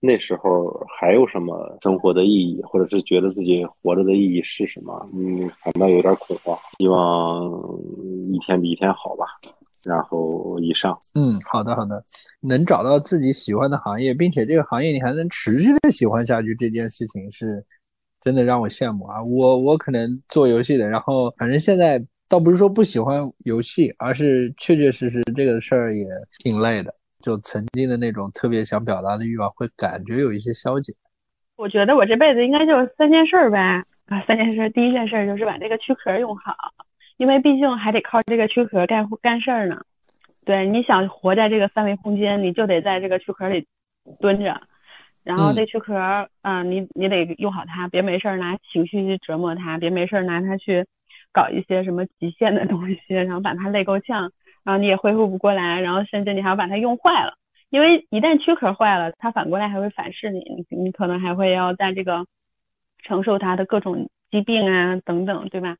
[0.00, 5.08] 那时候还有什么生活的意义，或者是觉得自己活着的意义是什么？
[5.14, 6.58] 嗯，反倒有点恐慌。
[6.78, 7.48] 希望
[8.32, 9.24] 一天比一天好吧。
[9.86, 12.02] 然后以上，嗯，好的好的，
[12.40, 17.62] 能找到自己喜欢的行业，并且这个行业你还能持续的喜欢下去，这件事情是
[18.22, 19.22] 真的让我羡慕啊！
[19.22, 22.02] 我我可能做游戏的，然后反正现在
[22.34, 26.04] 倒不是说不喜欢游戏，而是确确实实这个事儿也
[26.42, 30.92] 挺累的，就曾经的那种特别想表达的欲望会感觉有一些消解。
[31.54, 36.56] 我觉得我这辈子应该就三件事儿呗啊，三件事，第一件事就是把这个躯壳用好。
[37.18, 39.80] 因为毕竟还得靠这个躯壳干干事儿呢，
[40.44, 43.64] 对，你想活在这个三维空间，你就得在这个躯壳里
[44.18, 44.60] 蹲着，
[45.22, 50.84] 然后嗯这躯壳儿，啊、你你得用好它，别没事儿拿情绪去折磨它，别没事儿拿它去
[51.34, 54.32] 搞一些什么极限的东西，然后把它累够呛，
[54.64, 57.34] 然后你也恢复不过来，然后甚至你还要把它用坏了，
[57.68, 62.24] 因为一旦躯壳坏了，它反过来还会反噬你，你可能还会要在这个
[63.02, 65.76] 承受它的各种疾病啊等等，对吧？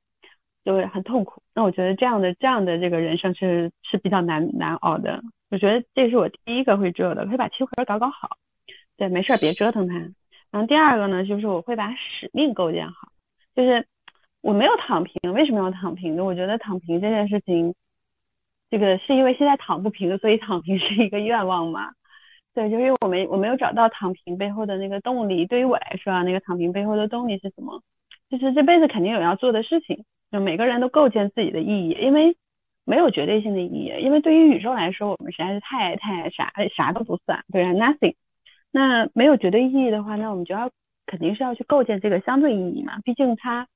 [0.64, 1.42] 就会很痛苦。
[1.54, 5.22] 那我觉得这样的这样的这个人生是是比较难难熬的。
[5.50, 8.38] 我觉得这是我第一个会做的，可以把躯壳搞搞好。
[8.96, 9.94] 对，没事儿别折腾它。
[10.50, 13.08] 然后第二个呢，就是我会把使命构建好，
[13.54, 13.86] 就是
[14.44, 16.22] 我没有躺平，为什么要躺平呢？
[16.22, 17.74] 我觉得躺平这件事情，
[18.68, 21.92] 这个是因为现在躺不平，所以躺平 是一个愿望嘛。
[22.52, 25.46] 对，就是因为我没我没有找到躺平背后的那个动力。
[25.46, 27.82] 对于我来说啊，那个躺平背后的动力是什么？
[28.28, 32.36] 就是这辈子肯定有要做的事情，就每个人都构建自己的意义，因为
[32.84, 38.14] 没有绝对性的意义，因为对于宇宙来说，我们实在是太太啥啥都不算，对啊，nothing。
[38.70, 40.70] 那没有绝对意义的话，那我们就要
[41.06, 43.66] 肯定是要去构建这个相对意义嘛，毕竟它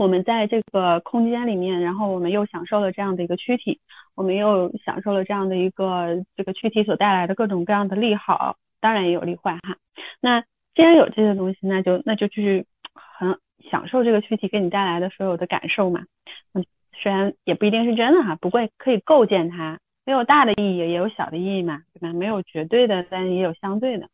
[0.00, 3.80] 我们在这个空间里面，然后我们又享受了这样的一个躯体，
[4.14, 9.76] 我们又享受了这样的一个这个躯体所带来的各种各样的利好，当然也有利坏哈。
[10.22, 10.40] 那
[10.74, 13.38] 既然有这些东西，那就那就去很
[13.70, 16.06] 享受这个躯体给你带来的所有的感受嘛。
[16.54, 22.10] 嗯，虽然也不一定是真的哈，不过可以构建它，没有大的意义，也有小的意义嘛，对吧？
[22.14, 24.08] 没有绝对的，但也有相对的。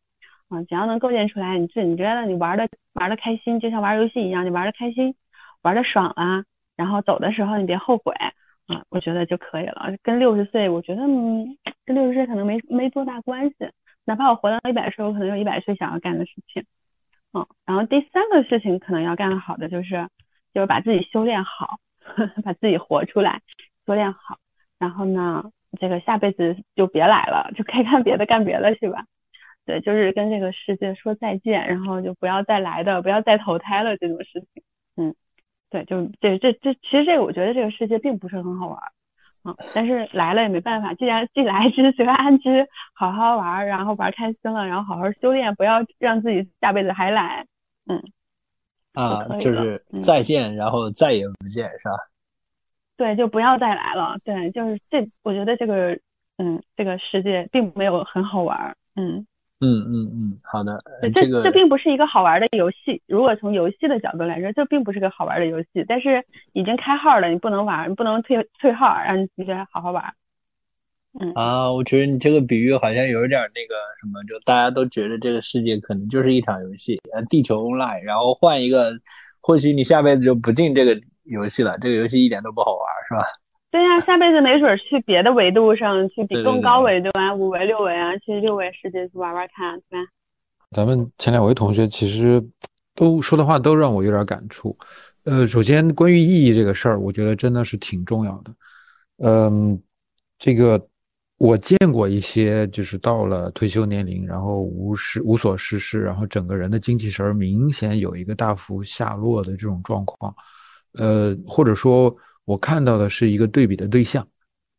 [0.49, 5.15] 啊，只要能构建出来，你自你觉得你玩的玩的开心，就像玩游戏一样，你玩的开心，
[5.61, 6.43] 玩的爽啊，
[6.75, 8.13] 然后走的时候你别后悔
[8.67, 9.93] 啊，我觉得就可以了。
[10.03, 13.55] 跟六十岁，我觉得嗯，跟六十岁可能没没多大关系。
[14.05, 16.63] 哪怕我活到一百岁，我可能有一百岁想要干的事情。
[17.33, 20.07] 嗯，然后第三个事情可能要干的好的就是，
[20.53, 21.79] 就是把自己修炼好，
[22.43, 23.41] 把自己活出来，
[23.85, 24.37] 修炼好。
[24.79, 25.43] 然后呢，
[25.79, 29.05] 这个下辈子就别来了，就该干别的干别的去吧。
[29.65, 34.63] 对，就是跟这个世界说再见，然后就不要再来的，不要再投胎了这种事情。
[34.95, 35.13] 嗯，
[35.69, 38.79] 对，就这这这，其实这个我觉得这个世界并不是很好玩。
[39.43, 47.45] 嗯，但是来了也没办法，既然既来之则安之，好好玩，然后玩开心了，然后好好修炼，不要让自己下辈子还来。
[47.85, 48.03] 嗯，
[48.93, 51.97] 啊就是嗯再见，然后再也不见，是吧？
[52.97, 54.15] 对，就不要再来了。
[54.25, 55.97] 对，就是这，我觉得这个，
[56.37, 58.75] 嗯，这个世界并没有很好玩。
[58.95, 59.25] 嗯，
[59.59, 63.01] 嗯嗯嗯，好的，这这这并不是一个好玩的游戏。
[63.07, 65.83] 如果从游戏的角度来说，这并不是个好玩的游戏。
[65.87, 70.13] 但是已经开号了，你不能玩，你不能退退号，让你自己好好玩。
[71.19, 78.93] 嗯，啊，我觉得你这个比喻好像有点那个什么，就大家都觉得这个世界可能就是一场游戏，呃，地球 online，然后换一个，
[79.41, 83.25] 或许你下辈子就不进这个游戏了，这个游戏一点都不好玩，是吧？
[83.77, 90.07] 对呀、下辈子没准儿去别的维度上，去比更高维度啊，五维、六维啊，去六维世界去玩玩看，对吧？
[90.71, 92.43] 咱们前两位同学其实
[92.95, 94.75] 都说的话都让我有点感触。
[95.25, 98.51] 呃，首先关于意义这个事儿，我觉得真的是挺重要的。
[99.17, 99.79] 嗯，
[100.39, 100.83] 这个
[101.37, 110.35] 我见过一些，就是到了退休年龄，然后无事无所事事，然后整个人的精气神儿明显有一个大幅下落的这种状况。
[110.93, 112.11] 呃，或者说
[112.47, 114.25] 我看到的是一个对比的对象。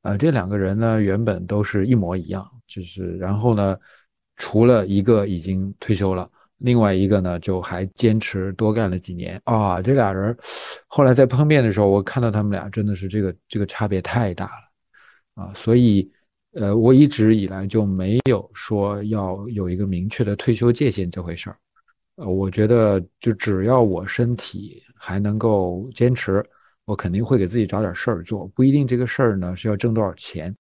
[0.01, 3.77] 啊、这两个人呢，原本都是一模一样，就是然后呢，
[4.37, 9.83] 除了一个已经退休了，另外一个呢就还坚持多干了几年啊。
[9.83, 10.35] 这俩人
[10.87, 16.11] 后来在碰面的时候，我看到他们俩真的是这个这个差别太大了啊，所以
[16.53, 21.59] 呃，我一直以来就没有说要有一个明确的退休界限这回事儿。
[22.15, 26.43] 呃，我觉得就只要我身体还能够坚持，
[26.89, 30.57] 我肯定会给自己找点事儿做，不一定这个事儿呢是要挣多少钱，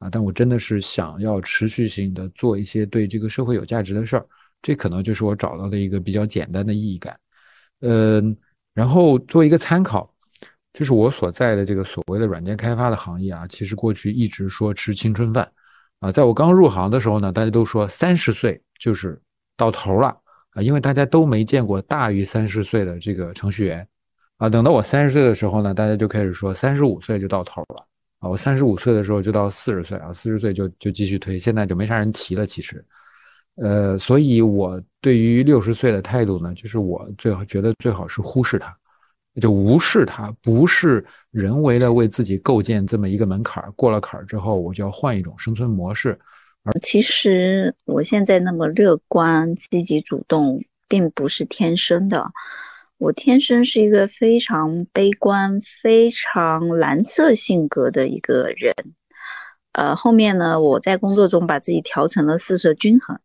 [0.00, 4.26] 啊，但我真的是想要持续性的做一些对这个社会有价值的事儿，
[4.60, 7.18] 这可能就是我找到的一个比较简单的意义感。
[7.80, 8.36] 嗯，
[8.74, 10.14] 然后做一个参考，
[10.74, 15.50] 就是我所在的这个所谓的软件开发的行业啊，其实过去一直说吃青春饭，
[16.00, 19.18] 啊，在我刚入行的时候呢，大家都说三十岁就是
[19.56, 20.08] 到头了
[20.50, 23.88] 啊，因为大家都没见过大于三十岁的这个程序员，
[24.38, 27.86] 啊，等到我三十岁的时候呢，大家就开始说三十五岁就到头了。
[28.18, 32.46] 啊，我三十五岁的时候就到四十岁啊，四十岁就就继续推，现在就没啥人提了。
[32.46, 32.84] 其实，
[33.56, 38.72] 呃，所以我对于六十岁的态度呢，就是我最好觉得最好是忽视它，
[39.40, 46.16] 就无视它，不是人为的为自己构建这么一个门槛儿，过了坎儿之后，我就要换一种生存模式。
[46.62, 52.24] 而其实我现在那么乐观、积极、主动，并不是天生的。
[53.02, 58.72] 我天生是一个非常悲观、非常蓝色性格的一个人。
[59.72, 63.18] 呃，后面呢，我在工作中把自己调成了四色均衡，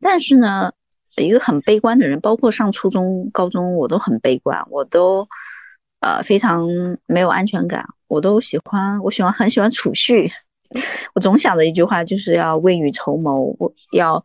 [0.00, 0.72] 但是呢，
[1.18, 5.28] 一个很悲观的人，包括上初中、高中，我都很悲观，我都
[6.00, 6.66] 呃非常
[7.04, 10.26] 没有安全感，我都喜欢，我喜欢很喜欢储蓄，
[11.14, 14.22] 我总想着一句话，就是要未雨绸缪，我要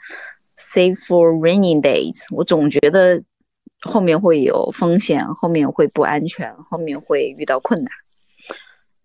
[0.57, 3.21] save for rainy days，我总觉得
[3.81, 7.91] 后面会有风险，后面会不安全，后面会遇到困难，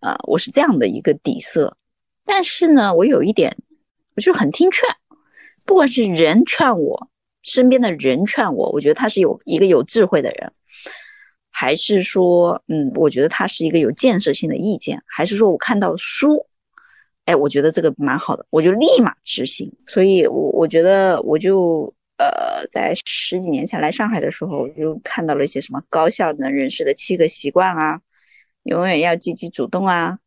[0.00, 1.76] 呃，我是这样的一个底色，
[2.24, 3.56] 但是呢，我有一点，
[4.16, 4.88] 我就很听劝。
[5.64, 7.08] 不管是人劝我，
[7.42, 10.52] 身边的人劝我，我觉得他是有一个有智慧的人，
[11.50, 16.44] 还是说，嗯，我觉得他是一个有建设性的意见，还是说我看到书，
[17.24, 19.72] 哎，我觉得这个蛮好的，我就立马执行。
[19.86, 28.00] 所以，我我觉得我就呃，在十几年前来上海的时候，我就看到了一些什么高效能人士的七个习惯啊，
[28.64, 30.18] 永远要积极主动啊，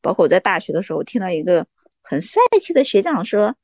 [0.00, 1.66] 包括我在大学的时候听到一个
[2.02, 3.54] 很帅气的学长说。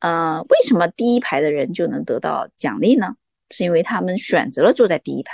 [0.00, 3.16] 呃，为什么第一排的人就能得到奖励呢？
[3.50, 5.32] 是因为他们选择了坐在第一排。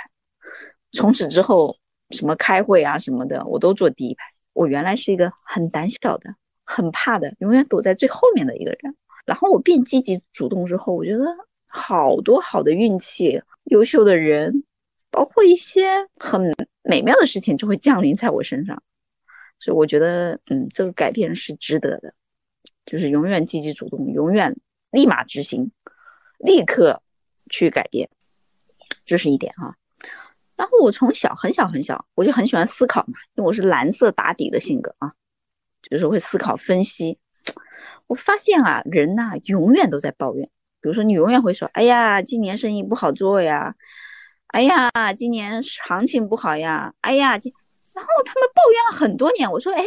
[0.91, 1.77] 从此之后，
[2.09, 4.23] 什么开会啊什么的，我都坐第一排。
[4.53, 8.95] 我原来是一个很胆小的、很怕的，永远躲在最后面的一个人。
[9.23, 11.23] 然后我变积极主动之后，我觉得
[11.75, 14.63] 好多好的运气、优秀的人，
[15.11, 15.85] 包括一些
[16.17, 16.41] 很
[16.83, 18.81] 美妙的事情，就会降临在我身上。
[19.59, 22.13] 所以我觉得，嗯，这个改变是值得的。
[22.85, 24.55] 就是永远积极主动，永远
[24.91, 25.71] 立马执行，
[26.37, 27.01] 立刻
[27.49, 28.07] 去改变，
[29.03, 29.75] 这是一点哈。
[30.55, 35.11] 然后我从小很小很小，我就很喜欢思考嘛，因为我是蓝色打底的性格啊，
[35.89, 37.17] 就是会思考分析。
[38.07, 40.47] 我发现啊，人呐，永远都在抱怨。
[40.85, 43.73] 比如说，你永远会说：“哎呀，今年生意不好做呀，
[44.49, 47.51] 哎呀，今年行情不好呀，哎呀，今……”
[47.95, 49.51] 然后他们抱怨了很多年。
[49.51, 49.83] 我说：“哎。”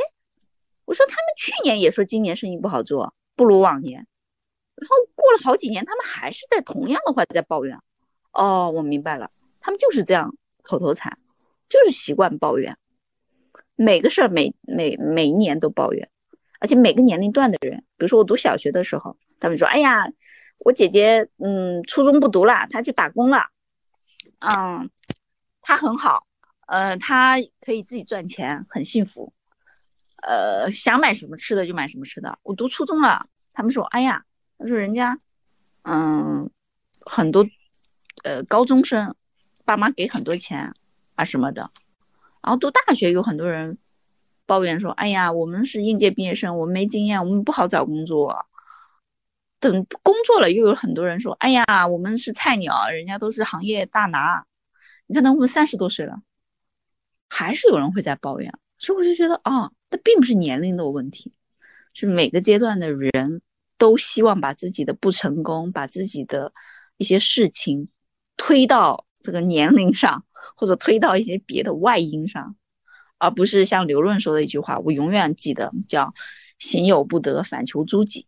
[0.87, 4.05] 我说他们去年也说今年生意不好做，不如往年。
[4.75, 7.79] 然后过了好几年，他们还是在同样的话在抱怨。
[8.33, 9.31] 哦，我明白了，
[9.61, 11.17] 他们就是这样口头禅，
[11.69, 12.77] 就是习惯抱怨，
[13.77, 16.09] 每个事儿每每每一年都抱怨，
[16.59, 20.11] 而且每个年龄段的人，比如说我读小学的时候，他们说：“哎呀，
[20.59, 23.47] 我姐姐嗯初中不读了，她去打工了，
[24.41, 24.91] 嗯，
[25.63, 26.27] 她很好，
[26.67, 29.33] 呃，她可以自己赚钱，很幸福。”
[30.21, 32.41] 呃，想买什么吃的就买什么吃的。
[32.43, 34.25] 我读初中了，他们说：“哎呀，
[34.59, 35.21] 他说人家，
[35.83, 36.51] 嗯，
[37.01, 37.47] 很多，
[38.25, 39.15] 呃，高中生，
[39.65, 40.75] 爸妈给很多钱
[41.15, 41.71] 啊什么的。
[42.43, 43.79] 然后读大学有很多人
[44.45, 48.45] 抱怨说：‘哎呀，我们是应届毕业生，我们没经验，我们不好找工作。’
[49.61, 54.45] 等工作了，又有很多人说：‘哎呀，我们是菜鸟，人家都是行业大拿。’
[55.07, 56.23] 你看，等我们三十多岁了，
[57.29, 58.53] 还是有人会在抱怨。
[58.79, 59.71] 所以我就觉得啊。
[59.91, 61.33] 它并不是年龄的问题，
[61.95, 63.41] 是每个阶段的人
[63.79, 66.53] 都希望把自己的不成功，把自己的
[66.99, 67.89] 一些事情
[68.37, 72.55] 推到这个年龄上，或者推到一些别的外因上，
[73.17, 76.13] 而不是像刘润说的一句话，我永远记得叫
[76.61, 78.27] “行有不得，反求诸己”。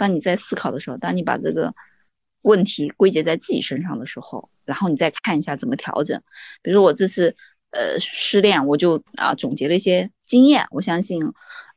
[0.00, 1.72] 当你在思考的时候，当你把这个
[2.42, 6.18] 问题归结在自己身上的时候，然后你再看一下怎么调整。
[6.62, 7.36] 比如说我这次。
[7.72, 11.22] 呃，失恋我就啊总结了一些经验，我相信，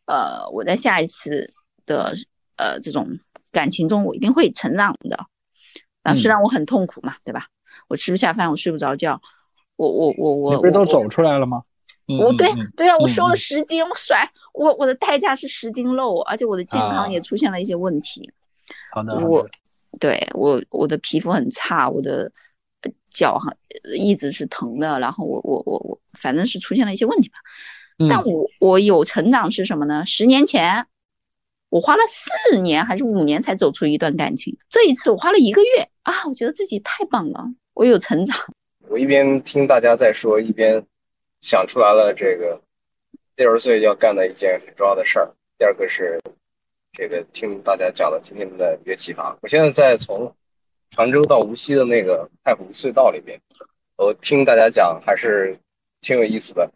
[0.08, 1.54] 呃，我在下一次
[1.86, 2.16] 的
[2.58, 3.08] 呃这种
[3.52, 5.16] 感情中，我一定会成长的。
[6.02, 7.46] 啊，虽然我很痛苦嘛，对吧？
[7.88, 9.22] 我吃不下饭，我睡不着觉，
[9.76, 11.62] 我我我我，你不是都走出来了吗？
[12.08, 18.32] 我对对啊，我瘦了十斤，我甩我我的代价是十斤肉，而且我的健康也出现了一些问题。
[18.92, 19.48] 好的，我
[20.00, 22.32] 对我我的皮肤很差，我的。
[23.10, 23.54] 脚哈
[23.96, 27.36] 一直是疼的，然后我我我我反正是出现了一些问题吧，
[28.10, 30.04] 但我我有成长是什么呢？
[30.06, 30.86] 十年前
[31.70, 37.46] 我花了四年还是五年才走出一段感情，这一次我花了一个月啊，我觉得自己太棒了，
[37.76, 38.36] 我有成长。
[38.90, 40.84] 我一边听大家在说，一边
[41.44, 42.60] 想出来了这个
[43.36, 45.30] 六十岁要干的一件很重要的事儿。
[45.60, 46.20] 第二个是
[46.94, 49.38] 这个听大家讲了今天的一个启发。
[49.42, 50.34] 我现在在从。
[50.96, 53.40] 常州到无锡的那个太湖隧道里边，
[53.98, 55.58] 我听大家讲还是
[56.02, 56.70] 挺有意思的。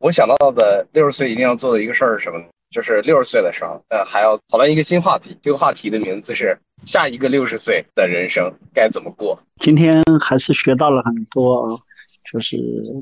[0.00, 2.46] 我想到的六十岁一定要做的一个事儿是什么呢？
[2.70, 5.38] 就是六十岁的时候，呃，还要讨论一个新话题。
[5.40, 9.38] 这个话题的名字是“下一个六十岁的人生该怎么过”。
[9.62, 11.78] 今天还是学到了很多啊，
[12.32, 12.56] 就是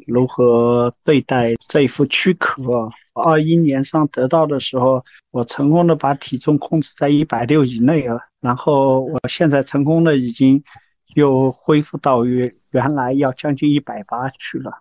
[0.07, 2.91] 如何对待这一副躯壳。
[3.13, 8.21] 二一年上得到的时候，我成功的把体重控制在一百六以内了。
[8.41, 10.63] 然后我现在成功的已经
[11.15, 14.73] 又恢复到原原来要将近一百八去了。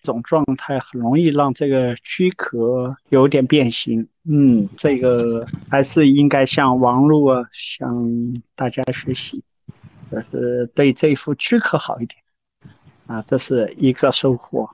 [0.00, 4.08] 这种状态很容易让这个躯壳有点变形。
[4.24, 8.08] 嗯，这个还是应该向王璐啊向
[8.54, 9.42] 大家学习。
[10.10, 12.18] 就是对这副躯壳好一点
[13.08, 14.70] 啊，这是一个收获。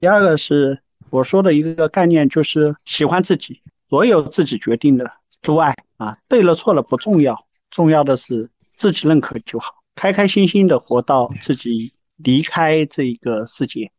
[0.00, 13.92] 第二个是我说的一个概念，就是喜欢自己，所有自己决定的都爱啊，对了错了不重要，重要的是自己认可就好，开开心心的活到自己离开这个世界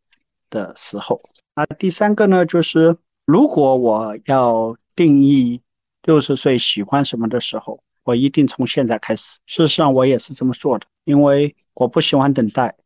[0.50, 1.22] 的时候。
[1.54, 5.62] 那第三个呢，就是如果我要定义
[6.02, 7.80] 六十岁喜欢什么的时候。
[8.06, 9.40] 我一定从现在开始。
[9.46, 12.76] 事实上，我也是这么做的，因为我不喜欢等待，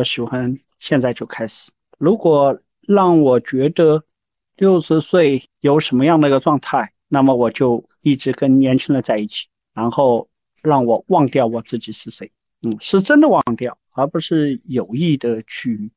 [0.00, 1.72] 我喜欢现在就开始。
[1.98, 4.02] 如果让我觉得
[4.56, 10.30] 六十岁有什么样的一个状态，那么我就一直跟年轻人在一起，然后
[10.62, 12.32] 让我忘掉我自己是谁。
[12.62, 15.92] 嗯，是真的忘掉，而不是有意的去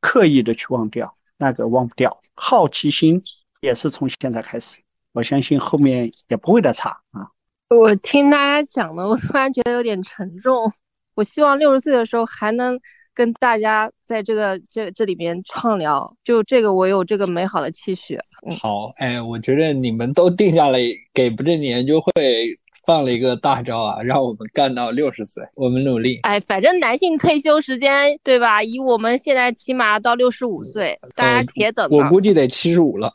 [0.00, 2.20] 刻意的去忘掉，那个忘不掉。
[2.36, 3.20] 好奇心
[3.60, 4.78] 也是从现在开始，
[5.12, 7.30] 我相信后面也不会再差啊。
[7.70, 10.72] 我听大家讲的，我突然觉得有点沉重。
[11.16, 12.78] 我希望六十岁的时候还能
[13.18, 18.16] 跟大家在这个这这里面畅聊，就这个我有这个美好的期许。
[18.62, 20.78] 好，哎，我觉得你们都定下了
[21.12, 22.56] 给不正经研究会
[22.86, 26.20] 放了一个大招啊，让我们干到六十岁，我们努力。
[26.22, 28.62] 哎，反正男性退休时间对吧？
[28.62, 31.88] 以我们现在起码到六十五岁，大家且等。
[31.90, 33.12] 我估计得七十五了。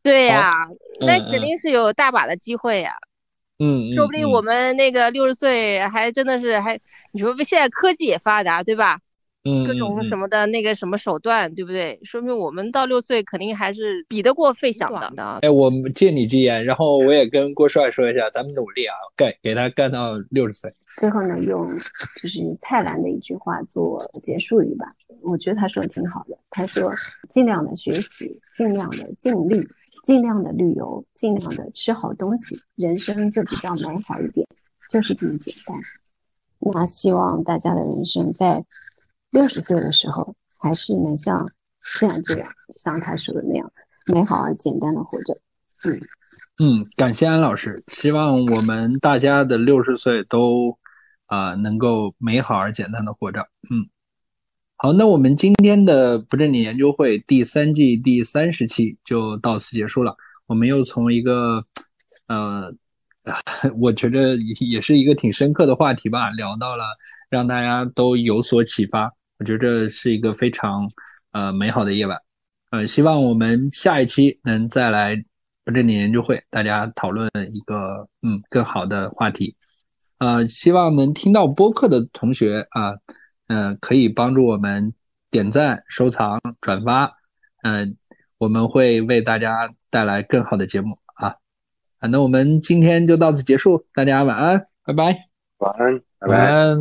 [0.00, 0.52] 对呀，
[1.00, 2.92] 那肯定是有大把的机会呀。
[3.58, 6.78] 嗯，说不定我们那个六十岁还真的是还，
[7.10, 9.00] 你说现在科技也发达，对吧？
[9.48, 11.98] 嗯，各种什么的那个什么手段，对不对？
[12.02, 15.38] 说明我们到六岁肯定还是比得过费翔的。
[15.42, 20.72] 哎，我借你吉言，然后我也跟郭帅说一下，咱们努力啊，干给他干到六十岁。
[20.98, 21.66] 最后呢，用
[22.22, 24.86] 就是蔡澜的一句话做结束语吧，
[25.22, 26.36] 我觉得他说的挺好的。
[26.50, 26.92] 他说：
[27.30, 29.66] 尽量的学习，尽量的尽力。
[30.04, 34.46] 尽量的旅游，尽量的吃好东西，人生就比较美好一点，
[34.88, 35.76] 就是这么简单。
[36.60, 38.64] 那希望大家的人生在
[39.30, 41.50] 六十岁的时候，还是能像
[41.80, 43.72] 现在这样，像他说的那样，
[44.06, 45.34] 美好而简单的活着。
[45.84, 46.00] 嗯
[46.60, 50.76] 嗯，感谢安老师，希望我们大家的六十岁都
[51.26, 53.40] 啊能够美好而简单的活着。
[53.70, 53.88] 嗯。
[54.80, 60.16] 好，那我们今天的不正经研究会第三季第三十期就到此结束了。
[60.46, 61.64] 我们又从一个，
[62.28, 62.72] 呃，
[63.80, 66.84] 我觉得也是一个挺深刻的话题吧，聊到了
[67.28, 69.12] 让大家都有所启发。
[69.38, 70.90] 我觉得这是一个非常
[71.32, 72.18] 呃美好的夜晚。
[72.70, 75.16] 呃，希望我们下一期能再来
[75.64, 79.56] 不正经研究会，大家讨论一个嗯更好的话题。
[80.18, 82.94] 呃，希望能听到播客的同学啊。
[83.50, 84.92] 嗯，可以帮助我们
[85.30, 87.10] 点赞、收藏、转发，
[87.62, 87.96] 嗯，
[88.36, 91.28] 我们会为大家带来更好的节目啊。
[91.98, 95.27] 啊，那我们今天就到此结束，大家晚安，拜拜。
[95.58, 96.00] 晚安，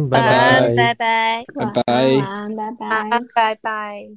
[0.09, 0.75] 拜拜。
[0.75, 2.87] 拜拜，拜拜，拜拜，晚安，拜拜，
[3.33, 4.07] 拜拜。